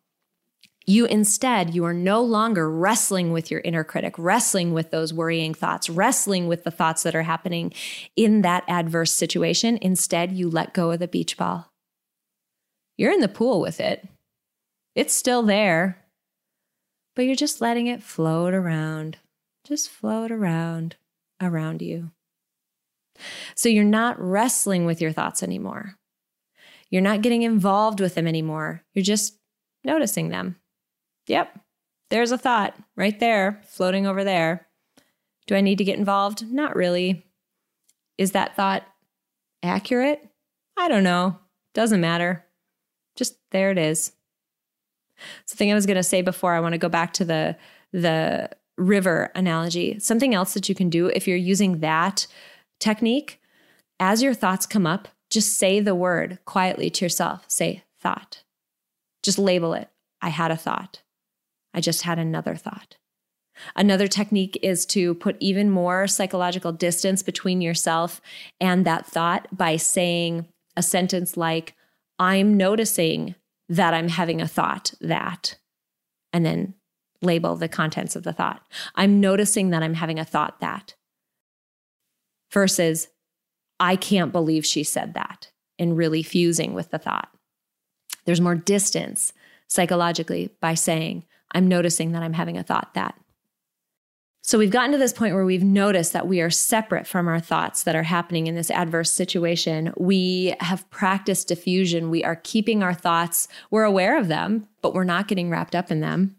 You 0.86 1.06
instead, 1.06 1.74
you 1.74 1.84
are 1.86 1.94
no 1.94 2.22
longer 2.22 2.70
wrestling 2.70 3.32
with 3.32 3.50
your 3.50 3.60
inner 3.60 3.84
critic, 3.84 4.14
wrestling 4.18 4.74
with 4.74 4.90
those 4.90 5.14
worrying 5.14 5.54
thoughts, 5.54 5.88
wrestling 5.88 6.46
with 6.46 6.64
the 6.64 6.70
thoughts 6.70 7.02
that 7.04 7.14
are 7.14 7.22
happening 7.22 7.72
in 8.16 8.42
that 8.42 8.64
adverse 8.68 9.12
situation. 9.12 9.78
Instead, 9.80 10.32
you 10.32 10.50
let 10.50 10.74
go 10.74 10.90
of 10.90 10.98
the 10.98 11.08
beach 11.08 11.38
ball. 11.38 11.72
You're 12.98 13.12
in 13.12 13.20
the 13.20 13.28
pool 13.28 13.60
with 13.60 13.80
it. 13.80 14.06
It's 14.94 15.14
still 15.14 15.42
there, 15.42 16.04
but 17.16 17.22
you're 17.22 17.34
just 17.34 17.62
letting 17.62 17.86
it 17.86 18.02
float 18.02 18.52
around, 18.52 19.16
just 19.66 19.88
float 19.88 20.30
around 20.30 20.96
around 21.40 21.80
you. 21.80 22.10
So 23.54 23.68
you're 23.68 23.84
not 23.84 24.20
wrestling 24.20 24.84
with 24.84 25.00
your 25.00 25.12
thoughts 25.12 25.42
anymore. 25.42 25.96
You're 26.90 27.02
not 27.02 27.22
getting 27.22 27.42
involved 27.42 28.00
with 28.00 28.14
them 28.14 28.26
anymore. 28.26 28.82
You're 28.92 29.02
just 29.02 29.38
noticing 29.82 30.28
them 30.28 30.56
Yep. 31.26 31.58
There's 32.10 32.32
a 32.32 32.38
thought 32.38 32.76
right 32.96 33.18
there, 33.18 33.60
floating 33.66 34.06
over 34.06 34.24
there. 34.24 34.68
Do 35.46 35.54
I 35.54 35.60
need 35.60 35.78
to 35.78 35.84
get 35.84 35.98
involved? 35.98 36.50
Not 36.50 36.76
really. 36.76 37.26
Is 38.18 38.32
that 38.32 38.56
thought 38.56 38.84
accurate? 39.62 40.26
I 40.76 40.88
don't 40.88 41.04
know. 41.04 41.38
Doesn't 41.74 42.00
matter. 42.00 42.44
Just 43.16 43.36
there 43.50 43.70
it 43.70 43.78
is. 43.78 44.12
Something 45.46 45.70
I 45.70 45.74
was 45.74 45.86
going 45.86 45.96
to 45.96 46.02
say 46.02 46.22
before, 46.22 46.54
I 46.54 46.60
want 46.60 46.72
to 46.72 46.78
go 46.78 46.88
back 46.88 47.12
to 47.14 47.24
the 47.24 47.56
the 47.92 48.50
river 48.76 49.30
analogy. 49.36 49.98
Something 50.00 50.34
else 50.34 50.54
that 50.54 50.68
you 50.68 50.74
can 50.74 50.90
do 50.90 51.06
if 51.06 51.28
you're 51.28 51.36
using 51.36 51.78
that 51.78 52.26
technique, 52.80 53.40
as 54.00 54.20
your 54.22 54.34
thoughts 54.34 54.66
come 54.66 54.86
up, 54.86 55.08
just 55.30 55.56
say 55.56 55.78
the 55.78 55.94
word 55.94 56.38
quietly 56.44 56.90
to 56.90 57.04
yourself. 57.04 57.44
Say 57.48 57.84
thought. 58.00 58.42
Just 59.22 59.38
label 59.38 59.74
it. 59.74 59.88
I 60.20 60.30
had 60.30 60.50
a 60.50 60.56
thought. 60.56 61.02
I 61.74 61.80
just 61.80 62.02
had 62.02 62.18
another 62.18 62.54
thought. 62.54 62.96
Another 63.76 64.08
technique 64.08 64.58
is 64.62 64.86
to 64.86 65.14
put 65.14 65.36
even 65.40 65.70
more 65.70 66.06
psychological 66.06 66.72
distance 66.72 67.22
between 67.22 67.60
yourself 67.60 68.20
and 68.60 68.84
that 68.84 69.06
thought 69.06 69.46
by 69.52 69.76
saying 69.76 70.46
a 70.76 70.82
sentence 70.82 71.36
like, 71.36 71.74
I'm 72.18 72.56
noticing 72.56 73.34
that 73.68 73.94
I'm 73.94 74.08
having 74.08 74.40
a 74.40 74.48
thought 74.48 74.94
that, 75.00 75.56
and 76.32 76.44
then 76.44 76.74
label 77.22 77.56
the 77.56 77.68
contents 77.68 78.16
of 78.16 78.24
the 78.24 78.32
thought. 78.32 78.62
I'm 78.94 79.20
noticing 79.20 79.70
that 79.70 79.82
I'm 79.82 79.94
having 79.94 80.18
a 80.18 80.24
thought 80.24 80.60
that, 80.60 80.94
versus, 82.52 83.08
I 83.80 83.96
can't 83.96 84.32
believe 84.32 84.66
she 84.66 84.84
said 84.84 85.14
that, 85.14 85.50
and 85.78 85.96
really 85.96 86.22
fusing 86.22 86.74
with 86.74 86.90
the 86.90 86.98
thought. 86.98 87.28
There's 88.24 88.40
more 88.40 88.54
distance 88.54 89.32
psychologically 89.68 90.50
by 90.60 90.74
saying, 90.74 91.24
I'm 91.54 91.68
noticing 91.68 92.12
that 92.12 92.22
I'm 92.22 92.32
having 92.32 92.58
a 92.58 92.62
thought 92.62 92.94
that. 92.94 93.14
So 94.42 94.58
we've 94.58 94.70
gotten 94.70 94.92
to 94.92 94.98
this 94.98 95.14
point 95.14 95.34
where 95.34 95.46
we've 95.46 95.64
noticed 95.64 96.12
that 96.12 96.28
we 96.28 96.42
are 96.42 96.50
separate 96.50 97.06
from 97.06 97.28
our 97.28 97.40
thoughts 97.40 97.84
that 97.84 97.96
are 97.96 98.02
happening 98.02 98.46
in 98.46 98.54
this 98.54 98.70
adverse 98.70 99.10
situation. 99.10 99.94
We 99.96 100.54
have 100.60 100.90
practiced 100.90 101.48
defusion. 101.48 102.10
We 102.10 102.24
are 102.24 102.36
keeping 102.36 102.82
our 102.82 102.92
thoughts, 102.92 103.48
we're 103.70 103.84
aware 103.84 104.18
of 104.18 104.28
them, 104.28 104.68
but 104.82 104.92
we're 104.92 105.04
not 105.04 105.28
getting 105.28 105.48
wrapped 105.48 105.74
up 105.74 105.90
in 105.90 106.00
them. 106.00 106.36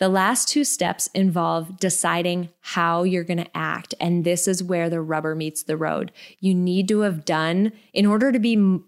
The 0.00 0.08
last 0.08 0.48
two 0.48 0.64
steps 0.64 1.08
involve 1.14 1.78
deciding 1.78 2.48
how 2.60 3.02
you're 3.02 3.22
going 3.22 3.44
to 3.44 3.56
act. 3.56 3.94
And 4.00 4.24
this 4.24 4.48
is 4.48 4.62
where 4.62 4.88
the 4.88 5.02
rubber 5.02 5.34
meets 5.34 5.62
the 5.62 5.76
road. 5.76 6.10
You 6.40 6.54
need 6.54 6.88
to 6.88 7.00
have 7.00 7.26
done, 7.26 7.72
in 7.92 8.06
order 8.06 8.32
to 8.32 8.38
be 8.38 8.80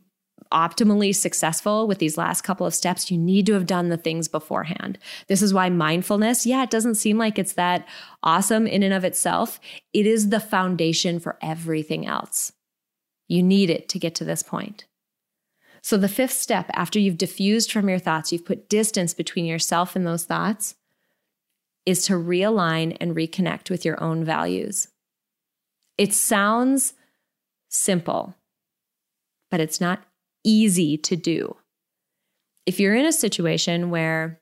optimally 0.53 1.15
successful 1.15 1.89
with 1.89 1.99
these 1.99 2.19
last 2.19 2.43
couple 2.43 2.67
of 2.67 2.75
steps, 2.75 3.11
you 3.11 3.19
need 3.19 3.47
to 3.47 3.55
have 3.55 3.67
done 3.67 3.89
the 3.89 3.97
things 3.97 4.29
beforehand. 4.29 4.99
This 5.27 5.43
is 5.43 5.53
why 5.55 5.71
mindfulness, 5.71 6.47
yeah, 6.47 6.63
it 6.63 6.71
doesn't 6.71 6.97
seem 6.97 7.19
like 7.19 7.39
it's 7.39 7.55
that 7.55 7.87
awesome 8.23 8.67
in 8.67 8.83
and 8.83 8.95
of 8.95 9.05
itself. 9.05 9.59
It 9.93 10.07
is 10.07 10.29
the 10.29 10.41
foundation 10.41 11.19
for 11.19 11.39
everything 11.43 12.07
else. 12.07 12.53
You 13.29 13.43
need 13.43 13.71
it 13.71 13.89
to 13.91 13.99
get 13.99 14.15
to 14.17 14.25
this 14.25 14.43
point. 14.43 14.85
So, 15.83 15.97
the 15.97 16.09
fifth 16.09 16.35
step 16.35 16.71
after 16.75 17.01
you've 17.01 17.17
defused 17.17 17.73
from 17.73 17.89
your 17.89 17.99
thoughts, 17.99 18.31
you've 18.31 18.45
put 18.45 18.69
distance 18.69 19.15
between 19.15 19.47
yourself 19.47 19.97
and 19.97 20.07
those 20.07 20.25
thoughts, 20.25 20.77
is 21.85 22.05
to 22.07 22.13
realign 22.13 22.97
and 23.01 23.17
reconnect 23.17 23.69
with 23.69 23.85
your 23.85 24.01
own 24.03 24.25
values. 24.25 24.89
It 25.99 26.15
sounds 26.15 26.95
simple, 27.69 28.37
but 29.51 29.61
it's 29.61 29.81
not 29.81 30.05
easy 30.45 30.97
to 30.99 31.17
do. 31.17 31.57
If 32.67 32.79
you're 32.79 32.95
in 32.95 33.07
a 33.07 33.13
situation 33.13 33.91
where 33.91 34.41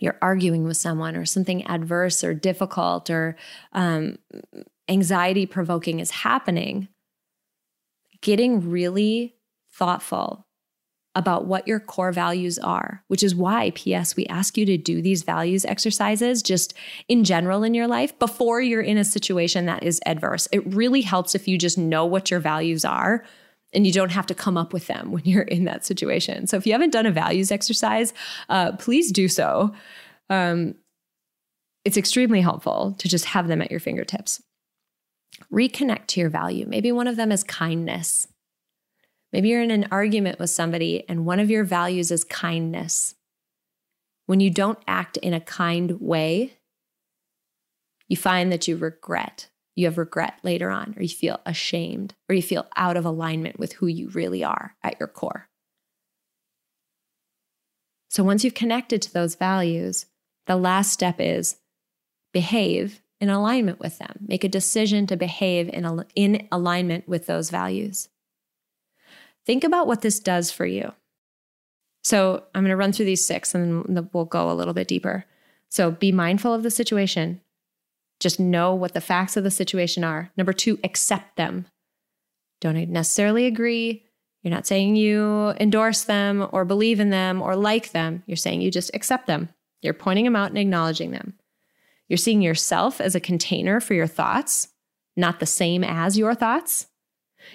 you're 0.00 0.18
arguing 0.22 0.64
with 0.64 0.76
someone 0.76 1.16
or 1.16 1.24
something 1.24 1.64
adverse 1.66 2.24
or 2.24 2.34
difficult 2.34 3.10
or 3.10 3.36
um, 3.72 4.16
anxiety 4.88 5.46
provoking 5.46 6.00
is 6.00 6.10
happening, 6.10 6.88
getting 8.20 8.70
really 8.70 9.36
thoughtful 9.72 10.46
about 11.16 11.46
what 11.46 11.68
your 11.68 11.78
core 11.78 12.10
values 12.10 12.58
are, 12.58 13.04
which 13.06 13.22
is 13.22 13.36
why, 13.36 13.70
P.S., 13.76 14.16
we 14.16 14.26
ask 14.26 14.58
you 14.58 14.66
to 14.66 14.76
do 14.76 15.00
these 15.00 15.22
values 15.22 15.64
exercises 15.64 16.42
just 16.42 16.74
in 17.08 17.22
general 17.22 17.62
in 17.62 17.72
your 17.72 17.86
life 17.86 18.18
before 18.18 18.60
you're 18.60 18.82
in 18.82 18.98
a 18.98 19.04
situation 19.04 19.66
that 19.66 19.84
is 19.84 20.00
adverse. 20.06 20.48
It 20.50 20.66
really 20.74 21.02
helps 21.02 21.36
if 21.36 21.46
you 21.46 21.56
just 21.56 21.78
know 21.78 22.04
what 22.04 22.32
your 22.32 22.40
values 22.40 22.84
are 22.84 23.24
and 23.74 23.86
you 23.86 23.92
don't 23.92 24.12
have 24.12 24.26
to 24.26 24.34
come 24.34 24.56
up 24.56 24.72
with 24.72 24.86
them 24.86 25.10
when 25.12 25.24
you're 25.24 25.42
in 25.42 25.64
that 25.64 25.84
situation. 25.84 26.46
So 26.46 26.56
if 26.56 26.66
you 26.66 26.72
haven't 26.72 26.92
done 26.92 27.06
a 27.06 27.10
values 27.10 27.50
exercise, 27.50 28.12
uh, 28.48 28.72
please 28.72 29.10
do 29.12 29.28
so. 29.28 29.74
Um, 30.30 30.76
it's 31.84 31.96
extremely 31.96 32.40
helpful 32.40 32.94
to 32.98 33.08
just 33.08 33.26
have 33.26 33.46
them 33.46 33.60
at 33.60 33.70
your 33.70 33.80
fingertips. 33.80 34.42
Reconnect 35.52 36.06
to 36.08 36.20
your 36.20 36.30
value. 36.30 36.64
Maybe 36.66 36.92
one 36.92 37.08
of 37.08 37.16
them 37.16 37.30
is 37.30 37.44
kindness. 37.44 38.28
Maybe 39.32 39.48
you're 39.48 39.62
in 39.62 39.70
an 39.70 39.88
argument 39.90 40.38
with 40.38 40.50
somebody 40.50 41.04
and 41.08 41.26
one 41.26 41.40
of 41.40 41.50
your 41.50 41.64
values 41.64 42.10
is 42.10 42.24
kindness. 42.24 43.14
When 44.26 44.40
you 44.40 44.48
don't 44.48 44.78
act 44.86 45.16
in 45.18 45.34
a 45.34 45.40
kind 45.40 46.00
way, 46.00 46.54
you 48.08 48.16
find 48.16 48.52
that 48.52 48.68
you 48.68 48.76
regret 48.76 49.48
you 49.76 49.86
have 49.86 49.98
regret 49.98 50.38
later 50.42 50.70
on, 50.70 50.94
or 50.96 51.02
you 51.02 51.08
feel 51.08 51.40
ashamed, 51.44 52.14
or 52.28 52.34
you 52.34 52.42
feel 52.42 52.66
out 52.76 52.96
of 52.96 53.04
alignment 53.04 53.58
with 53.58 53.74
who 53.74 53.86
you 53.86 54.08
really 54.10 54.44
are 54.44 54.76
at 54.82 54.98
your 55.00 55.08
core. 55.08 55.48
So 58.08 58.22
once 58.22 58.44
you've 58.44 58.54
connected 58.54 59.02
to 59.02 59.12
those 59.12 59.34
values, 59.34 60.06
the 60.46 60.56
last 60.56 60.92
step 60.92 61.16
is 61.18 61.56
behave 62.32 63.02
in 63.20 63.28
alignment 63.28 63.80
with 63.80 63.98
them. 63.98 64.18
Make 64.28 64.44
a 64.44 64.48
decision 64.48 65.06
to 65.08 65.16
behave 65.16 65.68
in, 65.68 66.04
in 66.14 66.46
alignment 66.52 67.08
with 67.08 67.26
those 67.26 67.50
values. 67.50 68.08
Think 69.46 69.64
about 69.64 69.86
what 69.86 70.02
this 70.02 70.20
does 70.20 70.50
for 70.50 70.66
you. 70.66 70.92
So 72.02 72.44
I'm 72.54 72.62
going 72.62 72.70
to 72.70 72.76
run 72.76 72.92
through 72.92 73.06
these 73.06 73.24
six 73.24 73.54
and 73.54 73.84
then 73.88 74.10
we'll 74.12 74.26
go 74.26 74.50
a 74.50 74.54
little 74.54 74.74
bit 74.74 74.88
deeper. 74.88 75.24
So 75.70 75.90
be 75.90 76.12
mindful 76.12 76.52
of 76.52 76.62
the 76.62 76.70
situation. 76.70 77.40
Just 78.20 78.40
know 78.40 78.74
what 78.74 78.94
the 78.94 79.00
facts 79.00 79.36
of 79.36 79.44
the 79.44 79.50
situation 79.50 80.04
are. 80.04 80.30
Number 80.36 80.52
two, 80.52 80.78
accept 80.84 81.36
them. 81.36 81.66
Don't 82.60 82.88
necessarily 82.88 83.46
agree. 83.46 84.04
You're 84.42 84.54
not 84.54 84.66
saying 84.66 84.96
you 84.96 85.54
endorse 85.60 86.04
them 86.04 86.48
or 86.52 86.64
believe 86.64 87.00
in 87.00 87.10
them 87.10 87.42
or 87.42 87.56
like 87.56 87.92
them. 87.92 88.22
You're 88.26 88.36
saying 88.36 88.60
you 88.60 88.70
just 88.70 88.90
accept 88.94 89.26
them. 89.26 89.48
You're 89.82 89.94
pointing 89.94 90.24
them 90.24 90.36
out 90.36 90.50
and 90.50 90.58
acknowledging 90.58 91.10
them. 91.10 91.34
You're 92.08 92.16
seeing 92.16 92.42
yourself 92.42 93.00
as 93.00 93.14
a 93.14 93.20
container 93.20 93.80
for 93.80 93.94
your 93.94 94.06
thoughts, 94.06 94.68
not 95.16 95.40
the 95.40 95.46
same 95.46 95.82
as 95.82 96.18
your 96.18 96.34
thoughts. 96.34 96.86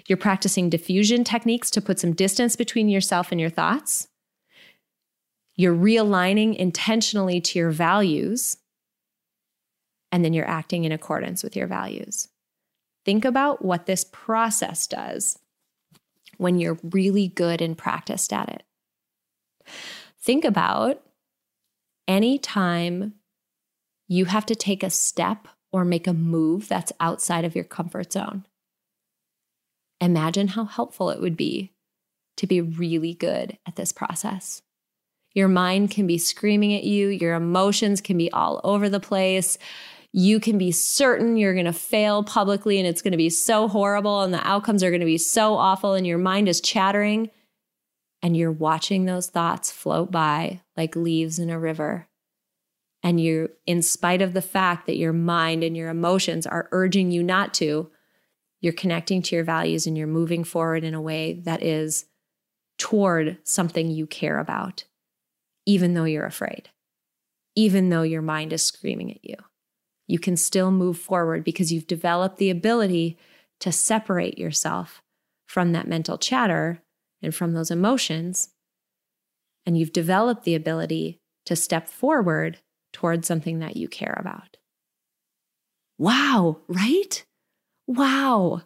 You're 0.07 0.17
practicing 0.17 0.69
defusion 0.69 1.25
techniques 1.25 1.69
to 1.71 1.81
put 1.81 1.99
some 1.99 2.13
distance 2.13 2.55
between 2.55 2.89
yourself 2.89 3.31
and 3.31 3.39
your 3.39 3.49
thoughts. 3.49 4.07
You're 5.55 5.75
realigning 5.75 6.55
intentionally 6.55 7.41
to 7.41 7.59
your 7.59 7.71
values 7.71 8.57
and 10.11 10.23
then 10.23 10.33
you're 10.33 10.47
acting 10.47 10.83
in 10.83 10.91
accordance 10.91 11.43
with 11.43 11.55
your 11.55 11.67
values. 11.67 12.27
Think 13.05 13.25
about 13.25 13.63
what 13.63 13.85
this 13.85 14.03
process 14.03 14.87
does 14.87 15.39
when 16.37 16.59
you're 16.59 16.79
really 16.83 17.27
good 17.27 17.61
and 17.61 17.77
practiced 17.77 18.31
at 18.33 18.49
it. 18.49 18.63
Think 20.21 20.45
about 20.45 21.01
any 22.07 22.37
time 22.37 23.13
you 24.07 24.25
have 24.25 24.45
to 24.47 24.55
take 24.55 24.83
a 24.83 24.89
step 24.89 25.47
or 25.71 25.85
make 25.85 26.07
a 26.07 26.13
move 26.13 26.67
that's 26.67 26.91
outside 26.99 27.45
of 27.45 27.55
your 27.55 27.63
comfort 27.63 28.11
zone. 28.11 28.45
Imagine 30.01 30.49
how 30.49 30.65
helpful 30.65 31.09
it 31.09 31.21
would 31.21 31.37
be 31.37 31.73
to 32.37 32.47
be 32.47 32.61
really 32.61 33.13
good 33.13 33.57
at 33.67 33.75
this 33.75 33.91
process. 33.91 34.61
Your 35.33 35.47
mind 35.47 35.91
can 35.91 36.07
be 36.07 36.17
screaming 36.17 36.73
at 36.73 36.83
you, 36.83 37.09
your 37.09 37.35
emotions 37.35 38.01
can 38.01 38.17
be 38.17 38.31
all 38.31 38.61
over 38.63 38.89
the 38.89 38.99
place 38.99 39.57
you 40.11 40.39
can 40.39 40.57
be 40.57 40.71
certain 40.71 41.37
you're 41.37 41.53
going 41.53 41.65
to 41.65 41.73
fail 41.73 42.23
publicly 42.23 42.79
and 42.79 42.87
it's 42.87 43.01
going 43.01 43.11
to 43.11 43.17
be 43.17 43.29
so 43.29 43.67
horrible 43.67 44.21
and 44.21 44.33
the 44.33 44.47
outcomes 44.47 44.83
are 44.83 44.89
going 44.89 45.01
to 45.01 45.05
be 45.05 45.17
so 45.17 45.55
awful 45.55 45.93
and 45.93 46.07
your 46.07 46.17
mind 46.17 46.49
is 46.49 46.61
chattering 46.61 47.29
and 48.21 48.35
you're 48.35 48.51
watching 48.51 49.05
those 49.05 49.27
thoughts 49.27 49.71
float 49.71 50.11
by 50.11 50.61
like 50.75 50.95
leaves 50.95 51.39
in 51.39 51.49
a 51.49 51.59
river. 51.59 52.07
And 53.01 53.21
you, 53.21 53.49
in 53.65 53.81
spite 53.81 54.21
of 54.21 54.33
the 54.33 54.41
fact 54.41 54.87
that 54.87 54.97
your 54.97 55.13
mind 55.13 55.63
and 55.63 55.77
your 55.77 55.89
emotions 55.89 56.45
are 56.45 56.67
urging 56.71 57.11
you 57.11 57.23
not 57.23 57.53
to, 57.55 57.89
you're 58.59 58.73
connecting 58.73 59.21
to 59.21 59.35
your 59.35 59.45
values 59.45 59.87
and 59.87 59.97
you're 59.97 60.07
moving 60.07 60.43
forward 60.43 60.83
in 60.83 60.93
a 60.93 61.01
way 61.01 61.33
that 61.45 61.63
is 61.63 62.05
toward 62.77 63.37
something 63.43 63.89
you 63.89 64.05
care 64.05 64.37
about, 64.37 64.83
even 65.65 65.93
though 65.93 66.03
you're 66.03 66.25
afraid, 66.25 66.69
even 67.55 67.87
though 67.87 68.01
your 68.01 68.21
mind 68.21 68.51
is 68.51 68.63
screaming 68.63 69.11
at 69.11 69.23
you 69.23 69.35
you 70.09 70.17
can 70.17 70.35
still 70.35 70.71
move 70.71 70.97
forward 70.97 71.43
because 71.43 71.71
you've 71.71 71.85
developed 71.85 72.37
the 72.37 72.49
ability 72.49 73.15
to 73.59 73.71
separate 73.71 74.39
yourself 74.39 75.03
from 75.47 75.71
that 75.71 75.87
mental 75.87 76.17
chatter 76.17 76.81
and 77.21 77.33
from 77.35 77.53
those 77.53 77.69
emotions. 77.69 78.49
And 79.67 79.77
you've 79.77 79.93
developed 79.93 80.45
the 80.45 80.55
ability 80.55 81.19
to 81.45 81.55
step 81.55 81.87
forward 81.87 82.57
towards 82.91 83.27
something 83.27 83.59
that 83.59 83.77
you 83.77 83.87
care 83.87 84.17
about. 84.19 84.57
Wow, 85.99 86.61
right? 86.67 87.23
Wow. 87.85 88.63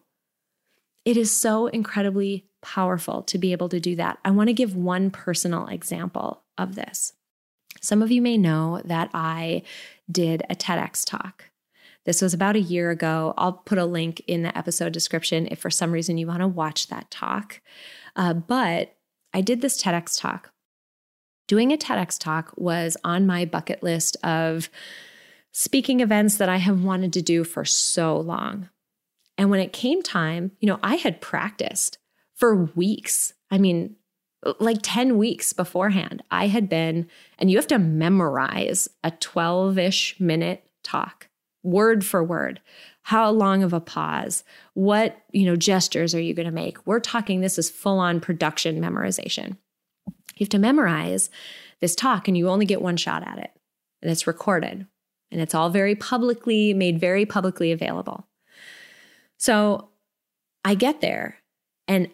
It 1.03 1.17
is 1.17 1.35
so 1.35 1.67
incredibly 1.67 2.45
powerful 2.61 3.21
to 3.23 3.37
be 3.37 3.51
able 3.51 3.67
to 3.67 3.81
do 3.81 3.97
that. 3.97 4.17
I 4.23 4.31
want 4.31 4.47
to 4.47 4.53
give 4.53 4.77
one 4.77 5.11
personal 5.11 5.67
example 5.67 6.43
of 6.57 6.75
this. 6.75 7.11
Some 7.83 8.01
of 8.01 8.11
you 8.11 8.21
may 8.21 8.37
know 8.37 8.81
that 8.85 9.09
I 9.13 9.63
did 10.09 10.41
a 10.49 10.55
TEDx 10.55 11.05
talk. 11.05 11.49
This 12.05 12.21
was 12.21 12.33
about 12.33 12.55
a 12.55 12.61
year 12.61 12.91
ago. 12.91 13.33
I'll 13.37 13.53
put 13.53 13.77
a 13.77 13.85
link 13.85 14.21
in 14.25 14.41
the 14.41 14.57
episode 14.57 14.93
description 14.93 15.49
if 15.51 15.59
for 15.59 15.69
some 15.69 15.91
reason 15.91 16.17
you 16.17 16.27
want 16.27 16.39
to 16.39 16.47
watch 16.47 16.87
that 16.87 17.11
talk. 17.11 17.59
Uh, 18.15 18.33
but 18.33 18.95
I 19.33 19.41
did 19.41 19.59
this 19.59 19.81
TEDx 19.81 20.19
talk. 20.19 20.51
Doing 21.47 21.73
a 21.73 21.77
TEDx 21.77 22.17
talk 22.17 22.53
was 22.55 22.95
on 23.03 23.27
my 23.27 23.43
bucket 23.43 23.83
list 23.83 24.15
of 24.23 24.69
speaking 25.51 25.99
events 25.99 26.37
that 26.37 26.47
I 26.47 26.57
have 26.57 26.83
wanted 26.83 27.11
to 27.13 27.21
do 27.21 27.43
for 27.43 27.65
so 27.65 28.17
long. 28.17 28.69
And 29.37 29.49
when 29.49 29.59
it 29.59 29.73
came 29.73 30.01
time, 30.01 30.51
you 30.61 30.67
know, 30.67 30.79
I 30.81 30.95
had 30.95 31.19
practiced 31.19 31.97
for 32.33 32.55
weeks. 32.75 33.33
I 33.51 33.57
mean, 33.57 33.97
like 34.59 34.79
10 34.81 35.17
weeks 35.17 35.53
beforehand, 35.53 36.23
I 36.31 36.47
had 36.47 36.69
been, 36.69 37.07
and 37.39 37.49
you 37.49 37.57
have 37.57 37.67
to 37.67 37.79
memorize 37.79 38.89
a 39.03 39.11
12 39.11 39.77
ish 39.77 40.19
minute 40.19 40.63
talk, 40.83 41.27
word 41.63 42.05
for 42.05 42.23
word. 42.23 42.61
How 43.03 43.29
long 43.31 43.63
of 43.63 43.73
a 43.73 43.79
pause? 43.79 44.43
What, 44.73 45.17
you 45.31 45.45
know, 45.45 45.55
gestures 45.55 46.15
are 46.15 46.21
you 46.21 46.33
going 46.33 46.45
to 46.45 46.51
make? 46.51 46.85
We're 46.85 46.99
talking 46.99 47.41
this 47.41 47.57
is 47.57 47.69
full 47.69 47.99
on 47.99 48.21
production 48.21 48.79
memorization. 48.79 49.57
You 50.07 50.45
have 50.45 50.49
to 50.49 50.59
memorize 50.59 51.29
this 51.81 51.95
talk 51.95 52.27
and 52.27 52.37
you 52.37 52.49
only 52.49 52.65
get 52.65 52.81
one 52.81 52.97
shot 52.97 53.27
at 53.27 53.39
it. 53.39 53.51
And 54.01 54.09
it's 54.09 54.27
recorded 54.27 54.87
and 55.31 55.41
it's 55.41 55.55
all 55.55 55.69
very 55.69 55.95
publicly 55.95 56.73
made 56.73 56.99
very 56.99 57.25
publicly 57.25 57.71
available. 57.71 58.27
So 59.37 59.89
I 60.63 60.75
get 60.75 61.01
there 61.01 61.39
and 61.87 62.09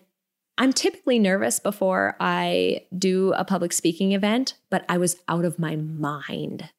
I'm 0.60 0.74
typically 0.74 1.20
nervous 1.20 1.58
before 1.58 2.18
I 2.20 2.82
do 2.98 3.32
a 3.34 3.46
public 3.46 3.72
speaking 3.72 4.12
event, 4.12 4.56
but 4.70 4.84
I 4.90 4.98
was 4.98 5.16
out 5.30 5.46
of 5.46 5.58
my 5.58 5.78
mind. 5.78 6.70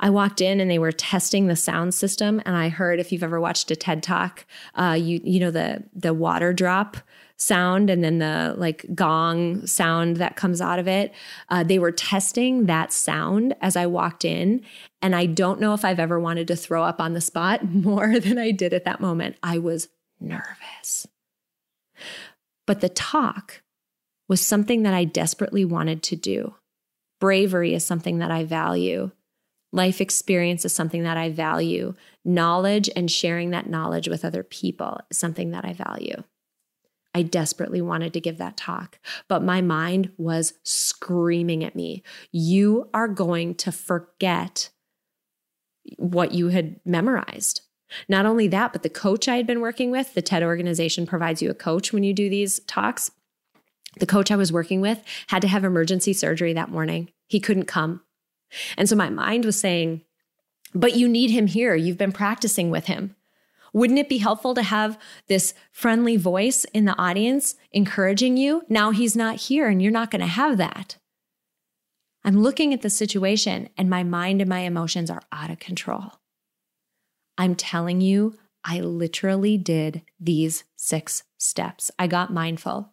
I 0.00 0.10
walked 0.10 0.40
in 0.40 0.58
and 0.58 0.68
they 0.68 0.80
were 0.80 0.90
testing 0.90 1.46
the 1.46 1.54
sound 1.54 1.94
system, 1.94 2.42
and 2.44 2.56
I 2.56 2.68
heard 2.68 2.98
if 2.98 3.12
you've 3.12 3.22
ever 3.22 3.40
watched 3.40 3.70
a 3.70 3.76
TED 3.76 4.02
talk, 4.02 4.44
uh, 4.74 4.96
you 4.98 5.20
you 5.22 5.38
know 5.38 5.52
the 5.52 5.84
the 5.94 6.12
water 6.12 6.52
drop 6.52 6.96
sound 7.36 7.88
and 7.88 8.02
then 8.02 8.18
the 8.18 8.56
like 8.58 8.84
gong 8.96 9.64
sound 9.64 10.16
that 10.16 10.34
comes 10.34 10.60
out 10.60 10.80
of 10.80 10.88
it. 10.88 11.14
Uh, 11.48 11.62
they 11.62 11.78
were 11.78 11.92
testing 11.92 12.66
that 12.66 12.92
sound 12.92 13.54
as 13.60 13.76
I 13.76 13.86
walked 13.86 14.24
in, 14.24 14.62
and 15.00 15.14
I 15.14 15.26
don't 15.26 15.60
know 15.60 15.72
if 15.72 15.84
I've 15.84 16.00
ever 16.00 16.18
wanted 16.18 16.48
to 16.48 16.56
throw 16.56 16.82
up 16.82 17.00
on 17.00 17.12
the 17.12 17.20
spot 17.20 17.62
more 17.72 18.18
than 18.18 18.38
I 18.38 18.50
did 18.50 18.74
at 18.74 18.84
that 18.84 19.00
moment. 19.00 19.36
I 19.40 19.58
was 19.58 19.88
nervous. 20.18 21.06
But 22.68 22.82
the 22.82 22.90
talk 22.90 23.62
was 24.28 24.46
something 24.46 24.82
that 24.82 24.92
I 24.92 25.04
desperately 25.04 25.64
wanted 25.64 26.02
to 26.02 26.16
do. 26.16 26.54
Bravery 27.18 27.72
is 27.72 27.82
something 27.82 28.18
that 28.18 28.30
I 28.30 28.44
value. 28.44 29.10
Life 29.72 30.02
experience 30.02 30.66
is 30.66 30.74
something 30.74 31.02
that 31.02 31.16
I 31.16 31.30
value. 31.30 31.94
Knowledge 32.26 32.90
and 32.94 33.10
sharing 33.10 33.50
that 33.50 33.70
knowledge 33.70 34.06
with 34.06 34.22
other 34.22 34.42
people 34.42 35.00
is 35.10 35.16
something 35.16 35.50
that 35.52 35.64
I 35.64 35.72
value. 35.72 36.22
I 37.14 37.22
desperately 37.22 37.80
wanted 37.80 38.12
to 38.12 38.20
give 38.20 38.36
that 38.36 38.58
talk, 38.58 38.98
but 39.28 39.42
my 39.42 39.62
mind 39.62 40.10
was 40.18 40.52
screaming 40.62 41.64
at 41.64 41.74
me. 41.74 42.02
You 42.32 42.90
are 42.92 43.08
going 43.08 43.54
to 43.56 43.72
forget 43.72 44.68
what 45.96 46.32
you 46.32 46.48
had 46.48 46.80
memorized. 46.84 47.62
Not 48.08 48.26
only 48.26 48.48
that, 48.48 48.72
but 48.72 48.82
the 48.82 48.90
coach 48.90 49.28
I 49.28 49.36
had 49.36 49.46
been 49.46 49.60
working 49.60 49.90
with, 49.90 50.14
the 50.14 50.22
TED 50.22 50.42
organization 50.42 51.06
provides 51.06 51.40
you 51.40 51.50
a 51.50 51.54
coach 51.54 51.92
when 51.92 52.02
you 52.02 52.12
do 52.12 52.28
these 52.28 52.60
talks. 52.66 53.10
The 53.98 54.06
coach 54.06 54.30
I 54.30 54.36
was 54.36 54.52
working 54.52 54.80
with 54.80 55.02
had 55.28 55.42
to 55.42 55.48
have 55.48 55.64
emergency 55.64 56.12
surgery 56.12 56.52
that 56.52 56.70
morning. 56.70 57.10
He 57.26 57.40
couldn't 57.40 57.64
come. 57.64 58.02
And 58.76 58.88
so 58.88 58.96
my 58.96 59.10
mind 59.10 59.44
was 59.44 59.58
saying, 59.58 60.02
but 60.74 60.96
you 60.96 61.08
need 61.08 61.30
him 61.30 61.46
here. 61.46 61.74
You've 61.74 61.98
been 61.98 62.12
practicing 62.12 62.70
with 62.70 62.86
him. 62.86 63.14
Wouldn't 63.72 63.98
it 63.98 64.08
be 64.08 64.18
helpful 64.18 64.54
to 64.54 64.62
have 64.62 64.98
this 65.26 65.54
friendly 65.70 66.16
voice 66.16 66.64
in 66.66 66.84
the 66.84 66.96
audience 66.98 67.54
encouraging 67.72 68.36
you? 68.36 68.62
Now 68.68 68.90
he's 68.90 69.16
not 69.16 69.36
here 69.36 69.68
and 69.68 69.82
you're 69.82 69.92
not 69.92 70.10
going 70.10 70.20
to 70.20 70.26
have 70.26 70.56
that. 70.58 70.96
I'm 72.24 72.42
looking 72.42 72.74
at 72.74 72.82
the 72.82 72.90
situation 72.90 73.68
and 73.76 73.88
my 73.88 74.02
mind 74.02 74.40
and 74.40 74.48
my 74.48 74.60
emotions 74.60 75.10
are 75.10 75.22
out 75.32 75.50
of 75.50 75.58
control. 75.58 76.14
I'm 77.38 77.54
telling 77.54 78.00
you, 78.00 78.36
I 78.64 78.80
literally 78.80 79.56
did 79.56 80.02
these 80.18 80.64
six 80.76 81.22
steps. 81.38 81.90
I 81.98 82.08
got 82.08 82.32
mindful. 82.32 82.92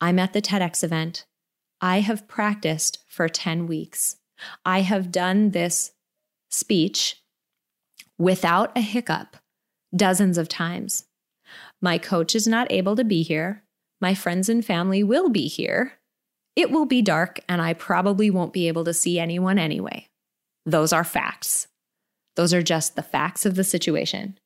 I'm 0.00 0.18
at 0.18 0.32
the 0.32 0.42
TEDx 0.42 0.82
event. 0.82 1.26
I 1.80 2.00
have 2.00 2.26
practiced 2.26 3.04
for 3.06 3.28
10 3.28 3.66
weeks. 3.66 4.16
I 4.64 4.80
have 4.80 5.12
done 5.12 5.50
this 5.50 5.92
speech 6.50 7.22
without 8.18 8.76
a 8.76 8.80
hiccup 8.80 9.36
dozens 9.94 10.38
of 10.38 10.48
times. 10.48 11.04
My 11.80 11.98
coach 11.98 12.34
is 12.34 12.46
not 12.46 12.72
able 12.72 12.96
to 12.96 13.04
be 13.04 13.22
here. 13.22 13.62
My 14.00 14.14
friends 14.14 14.48
and 14.48 14.64
family 14.64 15.02
will 15.02 15.28
be 15.28 15.46
here. 15.46 15.92
It 16.56 16.70
will 16.70 16.86
be 16.86 17.02
dark, 17.02 17.40
and 17.48 17.60
I 17.60 17.74
probably 17.74 18.30
won't 18.30 18.52
be 18.52 18.68
able 18.68 18.84
to 18.84 18.94
see 18.94 19.18
anyone 19.18 19.58
anyway. 19.58 20.08
Those 20.64 20.92
are 20.92 21.04
facts. 21.04 21.68
Those 22.36 22.52
are 22.52 22.62
just 22.62 22.96
the 22.96 23.02
facts 23.02 23.46
of 23.46 23.54
the 23.54 23.64
situation. 23.64 24.38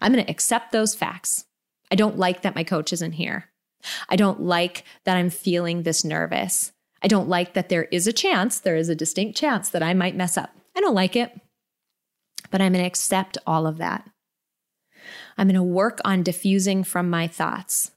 I'm 0.00 0.12
going 0.12 0.24
to 0.24 0.30
accept 0.30 0.72
those 0.72 0.94
facts. 0.94 1.44
I 1.90 1.94
don't 1.94 2.18
like 2.18 2.42
that 2.42 2.54
my 2.54 2.64
coach 2.64 2.92
isn't 2.92 3.12
here. 3.12 3.50
I 4.08 4.16
don't 4.16 4.42
like 4.42 4.84
that 5.04 5.16
I'm 5.16 5.30
feeling 5.30 5.82
this 5.82 6.04
nervous. 6.04 6.72
I 7.02 7.08
don't 7.08 7.28
like 7.28 7.54
that 7.54 7.68
there 7.68 7.84
is 7.84 8.06
a 8.06 8.12
chance, 8.12 8.58
there 8.58 8.76
is 8.76 8.88
a 8.88 8.94
distinct 8.94 9.36
chance 9.36 9.68
that 9.70 9.82
I 9.82 9.92
might 9.94 10.16
mess 10.16 10.38
up. 10.38 10.50
I 10.76 10.80
don't 10.80 10.94
like 10.94 11.16
it, 11.16 11.38
but 12.50 12.60
I'm 12.60 12.72
going 12.72 12.82
to 12.82 12.88
accept 12.88 13.38
all 13.46 13.66
of 13.66 13.78
that. 13.78 14.08
I'm 15.36 15.48
going 15.48 15.54
to 15.54 15.62
work 15.62 16.00
on 16.04 16.24
defusing 16.24 16.86
from 16.86 17.10
my 17.10 17.26
thoughts. 17.26 17.90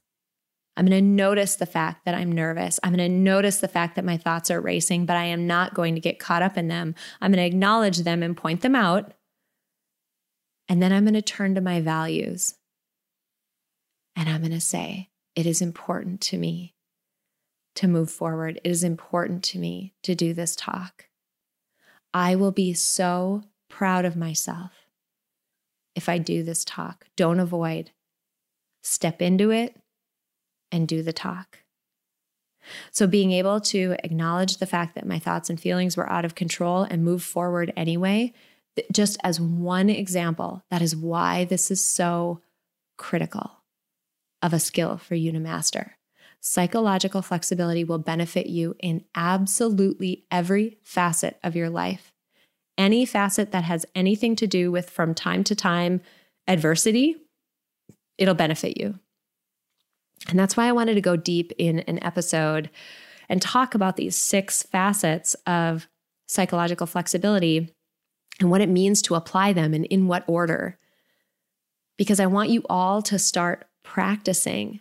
I'm 0.76 0.86
going 0.86 1.02
to 1.02 1.10
notice 1.10 1.56
the 1.56 1.66
fact 1.66 2.04
that 2.04 2.14
I'm 2.14 2.30
nervous. 2.30 2.78
I'm 2.84 2.94
going 2.94 3.10
to 3.10 3.16
notice 3.16 3.58
the 3.58 3.66
fact 3.66 3.96
that 3.96 4.04
my 4.04 4.16
thoughts 4.16 4.50
are 4.50 4.60
racing, 4.60 5.06
but 5.06 5.16
I 5.16 5.24
am 5.24 5.46
not 5.46 5.74
going 5.74 5.94
to 5.94 6.00
get 6.00 6.20
caught 6.20 6.42
up 6.42 6.56
in 6.56 6.68
them. 6.68 6.94
I'm 7.20 7.32
going 7.32 7.42
to 7.42 7.46
acknowledge 7.46 7.98
them 7.98 8.22
and 8.22 8.36
point 8.36 8.60
them 8.60 8.76
out. 8.76 9.12
And 10.68 10.82
then 10.82 10.92
I'm 10.92 11.04
going 11.04 11.14
to 11.14 11.22
turn 11.22 11.54
to 11.54 11.60
my 11.60 11.80
values. 11.80 12.54
And 14.14 14.28
I'm 14.28 14.40
going 14.40 14.52
to 14.52 14.60
say, 14.60 15.08
it 15.34 15.46
is 15.46 15.62
important 15.62 16.20
to 16.22 16.38
me 16.38 16.74
to 17.76 17.86
move 17.86 18.10
forward. 18.10 18.60
It 18.64 18.70
is 18.70 18.82
important 18.82 19.44
to 19.44 19.58
me 19.58 19.94
to 20.02 20.14
do 20.14 20.34
this 20.34 20.56
talk. 20.56 21.06
I 22.12 22.34
will 22.34 22.50
be 22.50 22.74
so 22.74 23.44
proud 23.68 24.04
of 24.04 24.16
myself 24.16 24.72
if 25.94 26.08
I 26.08 26.18
do 26.18 26.42
this 26.42 26.64
talk. 26.64 27.06
Don't 27.16 27.40
avoid. 27.40 27.92
Step 28.82 29.22
into 29.22 29.50
it 29.50 29.76
and 30.72 30.88
do 30.88 31.02
the 31.02 31.12
talk. 31.12 31.60
So, 32.90 33.06
being 33.06 33.32
able 33.32 33.60
to 33.62 33.96
acknowledge 34.04 34.58
the 34.58 34.66
fact 34.66 34.94
that 34.94 35.06
my 35.06 35.18
thoughts 35.18 35.48
and 35.48 35.60
feelings 35.60 35.96
were 35.96 36.10
out 36.10 36.24
of 36.24 36.34
control 36.34 36.82
and 36.82 37.04
move 37.04 37.22
forward 37.22 37.72
anyway 37.76 38.32
just 38.92 39.16
as 39.22 39.40
one 39.40 39.90
example, 39.90 40.62
that 40.70 40.82
is 40.82 40.96
why 40.96 41.44
this 41.44 41.70
is 41.70 41.84
so 41.84 42.40
critical 42.96 43.50
of 44.42 44.52
a 44.52 44.58
skill 44.58 44.96
for 44.96 45.14
you 45.14 45.32
to 45.32 45.40
master. 45.40 45.96
Psychological 46.40 47.22
flexibility 47.22 47.82
will 47.82 47.98
benefit 47.98 48.46
you 48.46 48.76
in 48.78 49.04
absolutely 49.14 50.24
every 50.30 50.78
facet 50.82 51.38
of 51.42 51.56
your 51.56 51.68
life. 51.68 52.12
Any 52.76 53.04
facet 53.04 53.50
that 53.50 53.64
has 53.64 53.84
anything 53.94 54.36
to 54.36 54.46
do 54.46 54.70
with 54.70 54.88
from 54.88 55.14
time 55.14 55.42
to 55.44 55.56
time 55.56 56.00
adversity, 56.46 57.16
it'll 58.18 58.34
benefit 58.34 58.78
you. 58.78 58.98
And 60.28 60.38
that's 60.38 60.56
why 60.56 60.66
I 60.66 60.72
wanted 60.72 60.94
to 60.94 61.00
go 61.00 61.16
deep 61.16 61.52
in 61.58 61.80
an 61.80 62.02
episode 62.02 62.70
and 63.28 63.42
talk 63.42 63.74
about 63.74 63.96
these 63.96 64.16
six 64.16 64.62
facets 64.62 65.34
of 65.46 65.88
psychological 66.28 66.86
flexibility 66.86 67.74
and 68.40 68.50
what 68.50 68.60
it 68.60 68.68
means 68.68 69.02
to 69.02 69.14
apply 69.14 69.52
them 69.52 69.74
and 69.74 69.84
in 69.86 70.06
what 70.06 70.24
order. 70.26 70.78
Because 71.96 72.20
I 72.20 72.26
want 72.26 72.50
you 72.50 72.62
all 72.70 73.02
to 73.02 73.18
start 73.18 73.66
practicing 73.82 74.80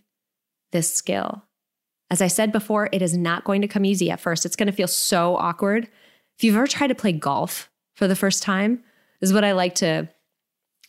this 0.71 0.93
skill. 0.93 1.43
As 2.09 2.21
I 2.21 2.27
said 2.27 2.51
before, 2.51 2.89
it 2.91 3.01
is 3.01 3.17
not 3.17 3.43
going 3.43 3.61
to 3.61 3.67
come 3.67 3.85
easy 3.85 4.11
at 4.11 4.19
first. 4.19 4.45
It's 4.45 4.55
going 4.55 4.67
to 4.67 4.73
feel 4.73 4.87
so 4.87 5.35
awkward. 5.37 5.89
If 6.37 6.43
you've 6.43 6.55
ever 6.55 6.67
tried 6.67 6.87
to 6.87 6.95
play 6.95 7.11
golf 7.11 7.69
for 7.95 8.07
the 8.07 8.15
first 8.15 8.43
time, 8.43 8.83
is 9.21 9.33
what 9.33 9.43
I 9.43 9.53
like 9.53 9.75
to, 9.75 10.07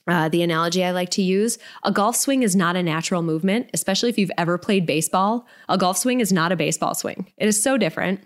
uh, 0.07 0.29
the 0.29 0.43
analogy 0.43 0.85
I 0.85 0.91
like 0.91 1.11
to 1.11 1.23
use. 1.23 1.59
A 1.83 1.91
golf 1.91 2.17
swing 2.17 2.43
is 2.43 2.55
not 2.55 2.77
a 2.77 2.83
natural 2.83 3.23
movement, 3.23 3.71
especially 3.73 4.11
if 4.11 4.19
you've 4.19 4.31
ever 4.37 4.59
played 4.59 4.87
baseball. 4.87 5.47
A 5.69 5.79
golf 5.79 5.97
swing 5.97 6.21
is 6.21 6.33
not 6.33 6.53
a 6.53 6.57
baseball 6.57 6.95
swing, 6.95 7.33
it 7.37 7.49
is 7.49 7.61
so 7.61 7.79
different. 7.79 8.21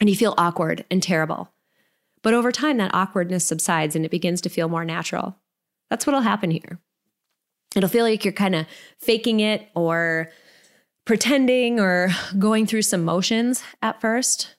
And 0.00 0.08
you 0.08 0.16
feel 0.16 0.34
awkward 0.38 0.84
and 0.90 1.02
terrible. 1.02 1.52
But 2.22 2.34
over 2.34 2.52
time, 2.52 2.78
that 2.78 2.94
awkwardness 2.94 3.44
subsides 3.44 3.94
and 3.96 4.04
it 4.04 4.10
begins 4.10 4.40
to 4.42 4.48
feel 4.48 4.68
more 4.68 4.84
natural. 4.84 5.36
That's 5.90 6.06
what'll 6.06 6.20
happen 6.20 6.50
here. 6.50 6.78
It'll 7.76 7.88
feel 7.88 8.04
like 8.04 8.24
you're 8.24 8.32
kind 8.32 8.54
of 8.54 8.66
faking 8.98 9.40
it 9.40 9.68
or 9.74 10.30
pretending 11.04 11.80
or 11.80 12.10
going 12.38 12.66
through 12.66 12.82
some 12.82 13.04
motions 13.04 13.62
at 13.82 14.00
first. 14.00 14.56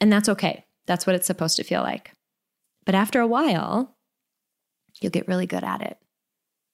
And 0.00 0.12
that's 0.12 0.28
okay. 0.28 0.64
That's 0.86 1.06
what 1.06 1.16
it's 1.16 1.26
supposed 1.26 1.56
to 1.56 1.64
feel 1.64 1.82
like. 1.82 2.12
But 2.84 2.94
after 2.94 3.20
a 3.20 3.26
while, 3.26 3.96
you'll 5.00 5.10
get 5.10 5.28
really 5.28 5.46
good 5.46 5.64
at 5.64 5.82
it 5.82 5.98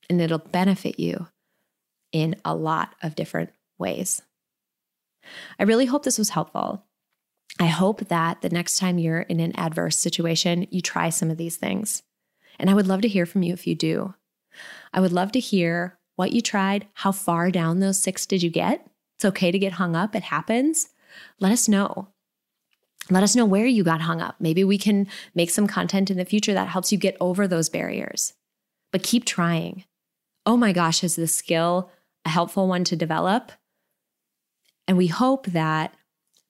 and 0.09 0.21
it'll 0.21 0.39
benefit 0.39 1.01
you 1.01 1.27
in 2.13 2.37
a 2.45 2.55
lot 2.55 2.95
of 3.03 3.15
different 3.15 3.51
ways. 3.79 4.23
I 5.59 5.65
really 5.65 5.87
hope 5.87 6.05
this 6.05 6.19
was 6.19 6.31
helpful. 6.31 6.85
I 7.59 7.67
hope 7.67 8.09
that 8.09 8.41
the 8.41 8.51
next 8.51 8.79
time 8.79 8.99
you're 8.99 9.21
in 9.21 9.41
an 9.41 9.55
adverse 9.57 9.97
situation, 9.99 10.67
you 10.71 10.81
try 10.81 11.11
some 11.11 11.31
of 11.31 11.37
these 11.37 11.57
things. 11.57 12.03
And 12.59 12.71
I 12.71 12.75
would 12.75 12.87
love 12.87 13.03
to 13.03 13.09
hear 13.09 13.27
from 13.27 13.43
you 13.43 13.53
if 13.53 13.67
you 13.67 13.75
do. 13.75 14.15
I 14.93 15.01
would 15.01 15.13
love 15.13 15.33
to 15.33 15.41
hear 15.41 15.99
what 16.17 16.33
you 16.33 16.41
tried, 16.41 16.87
how 16.95 17.13
far 17.13 17.51
down 17.51 17.81
those 17.81 18.03
six 18.03 18.27
did 18.27 18.43
you 18.43 18.51
get? 18.51 18.87
It's 19.17 19.25
okay 19.25 19.51
to 19.51 19.59
get 19.59 19.75
hung 19.75 19.97
up, 19.97 20.15
it 20.15 20.25
happens. 20.25 20.91
Let 21.41 21.53
us 21.53 21.69
know. 21.69 22.09
Let 23.11 23.23
us 23.23 23.35
know 23.35 23.45
where 23.45 23.67
you 23.67 23.83
got 23.83 24.03
hung 24.03 24.21
up. 24.21 24.37
Maybe 24.39 24.63
we 24.65 24.79
can 24.79 25.09
make 25.35 25.51
some 25.51 25.67
content 25.67 26.11
in 26.11 26.17
the 26.17 26.25
future 26.25 26.55
that 26.55 26.69
helps 26.69 26.93
you 26.93 26.99
get 26.99 27.17
over 27.21 27.49
those 27.49 27.69
barriers. 27.69 28.35
But 28.93 29.03
keep 29.03 29.25
trying. 29.25 29.85
Oh 30.47 30.57
my 30.57 30.73
gosh, 30.73 31.03
is 31.03 31.17
this 31.17 31.35
skill 31.35 31.91
a 32.25 32.29
helpful 32.29 32.69
one 32.69 32.85
to 32.85 32.97
develop? 32.97 33.53
And 34.87 34.97
we 34.97 35.09
hope 35.09 35.47
that 35.47 35.95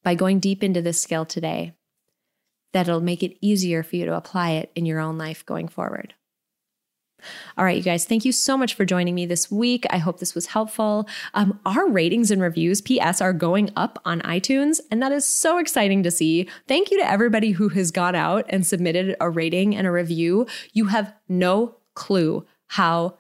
by 0.03 0.15
going 0.15 0.41
deep 0.41 0.63
into 0.63 0.83
this 0.83 1.01
skill 1.01 1.25
today, 1.25 1.75
that 2.73 2.89
it'll 2.89 3.01
make 3.01 3.23
it 3.23 3.37
easier 3.41 3.83
for 3.83 3.97
you 3.97 4.07
to 4.07 4.17
apply 4.17 4.53
it 4.53 4.71
in 4.75 4.87
your 4.87 5.01
own 5.01 5.19
life 5.19 5.45
going 5.45 5.69
forward. 5.69 6.15
All 7.57 7.65
right, 7.65 7.77
you 7.77 7.83
guys, 7.83 8.05
thank 8.05 8.25
you 8.25 8.33
so 8.33 8.57
much 8.57 8.75
for 8.75 8.85
joining 8.85 9.15
me 9.15 9.27
this 9.27 9.51
week. 9.51 9.87
I 9.91 9.99
hope 9.99 10.19
this 10.19 10.35
was 10.35 10.47
helpful. 10.47 11.09
Um, 11.35 11.61
our 11.65 11.89
ratings 11.89 12.31
and 12.31 12.43
reviews, 12.43 12.81
PS, 12.81 13.21
are 13.21 13.33
going 13.33 13.71
up 13.77 14.01
on 14.05 14.21
iTunes, 14.23 14.81
and 14.91 15.03
that 15.03 15.13
is 15.13 15.25
so 15.25 15.59
exciting 15.59 16.03
to 16.03 16.11
see. 16.11 16.49
Thank 16.67 16.91
you 16.91 16.99
to 16.99 17.09
everybody 17.09 17.53
who 17.53 17.69
has 17.71 17.91
gone 17.91 18.15
out 18.15 18.45
and 18.49 18.67
submitted 18.67 19.17
a 19.21 19.31
rating 19.31 19.77
and 19.77 19.87
a 19.87 19.93
review. 19.93 20.47
You 20.73 20.87
have 20.87 21.15
no 21.29 21.77
clue 21.95 22.47
how 22.69 23.19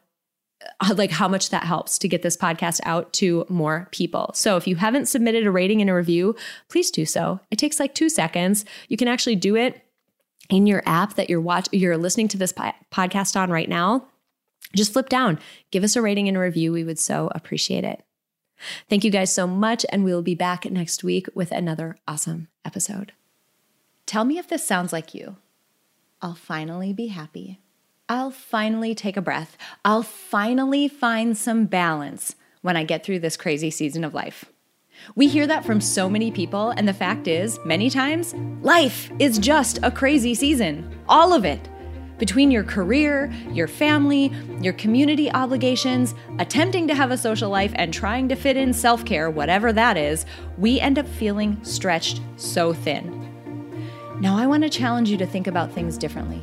Uh, 0.80 0.94
like 0.96 1.10
how 1.10 1.28
much 1.28 1.50
that 1.50 1.64
helps 1.64 1.98
to 1.98 2.08
get 2.08 2.22
this 2.22 2.36
podcast 2.36 2.80
out 2.84 3.12
to 3.14 3.44
more 3.48 3.88
people. 3.92 4.30
So 4.34 4.56
if 4.56 4.66
you 4.66 4.76
haven't 4.76 5.06
submitted 5.06 5.46
a 5.46 5.50
rating 5.50 5.80
and 5.80 5.90
a 5.90 5.94
review, 5.94 6.36
please 6.68 6.90
do 6.90 7.06
so. 7.06 7.40
It 7.50 7.58
takes 7.58 7.80
like 7.80 7.94
2 7.94 8.08
seconds. 8.08 8.64
You 8.88 8.96
can 8.96 9.08
actually 9.08 9.36
do 9.36 9.56
it 9.56 9.82
in 10.50 10.66
your 10.66 10.82
app 10.86 11.14
that 11.14 11.30
you're 11.30 11.40
watch 11.40 11.68
you're 11.72 11.96
listening 11.96 12.28
to 12.28 12.36
this 12.36 12.52
po- 12.52 12.72
podcast 12.92 13.36
on 13.40 13.50
right 13.50 13.68
now. 13.68 14.06
Just 14.74 14.92
flip 14.92 15.08
down, 15.08 15.38
give 15.70 15.84
us 15.84 15.96
a 15.96 16.02
rating 16.02 16.28
and 16.28 16.36
a 16.36 16.40
review. 16.40 16.72
We 16.72 16.84
would 16.84 16.98
so 16.98 17.30
appreciate 17.34 17.84
it. 17.84 18.02
Thank 18.88 19.04
you 19.04 19.10
guys 19.10 19.32
so 19.32 19.46
much 19.46 19.84
and 19.90 20.04
we'll 20.04 20.22
be 20.22 20.34
back 20.34 20.64
next 20.70 21.02
week 21.02 21.26
with 21.34 21.50
another 21.50 21.96
awesome 22.06 22.48
episode. 22.64 23.12
Tell 24.06 24.24
me 24.24 24.38
if 24.38 24.48
this 24.48 24.66
sounds 24.66 24.92
like 24.92 25.14
you. 25.14 25.36
I'll 26.20 26.34
finally 26.34 26.92
be 26.92 27.08
happy. 27.08 27.61
I'll 28.12 28.30
finally 28.30 28.94
take 28.94 29.16
a 29.16 29.22
breath. 29.22 29.56
I'll 29.86 30.02
finally 30.02 30.86
find 30.86 31.34
some 31.34 31.64
balance 31.64 32.36
when 32.60 32.76
I 32.76 32.84
get 32.84 33.02
through 33.02 33.20
this 33.20 33.38
crazy 33.38 33.70
season 33.70 34.04
of 34.04 34.12
life. 34.12 34.44
We 35.14 35.28
hear 35.28 35.46
that 35.46 35.64
from 35.64 35.80
so 35.80 36.10
many 36.10 36.30
people, 36.30 36.74
and 36.76 36.86
the 36.86 36.92
fact 36.92 37.26
is, 37.26 37.58
many 37.64 37.88
times, 37.88 38.34
life 38.60 39.10
is 39.18 39.38
just 39.38 39.78
a 39.82 39.90
crazy 39.90 40.34
season. 40.34 40.94
All 41.08 41.32
of 41.32 41.46
it. 41.46 41.70
Between 42.18 42.50
your 42.50 42.64
career, 42.64 43.32
your 43.50 43.66
family, 43.66 44.30
your 44.60 44.74
community 44.74 45.32
obligations, 45.32 46.14
attempting 46.38 46.86
to 46.88 46.94
have 46.94 47.12
a 47.12 47.16
social 47.16 47.48
life, 47.48 47.72
and 47.76 47.94
trying 47.94 48.28
to 48.28 48.36
fit 48.36 48.58
in 48.58 48.74
self 48.74 49.06
care, 49.06 49.30
whatever 49.30 49.72
that 49.72 49.96
is, 49.96 50.26
we 50.58 50.78
end 50.78 50.98
up 50.98 51.08
feeling 51.08 51.58
stretched 51.64 52.20
so 52.36 52.74
thin. 52.74 53.20
Now, 54.20 54.36
I 54.36 54.46
want 54.46 54.64
to 54.64 54.68
challenge 54.68 55.08
you 55.08 55.16
to 55.16 55.26
think 55.26 55.46
about 55.46 55.72
things 55.72 55.96
differently 55.96 56.42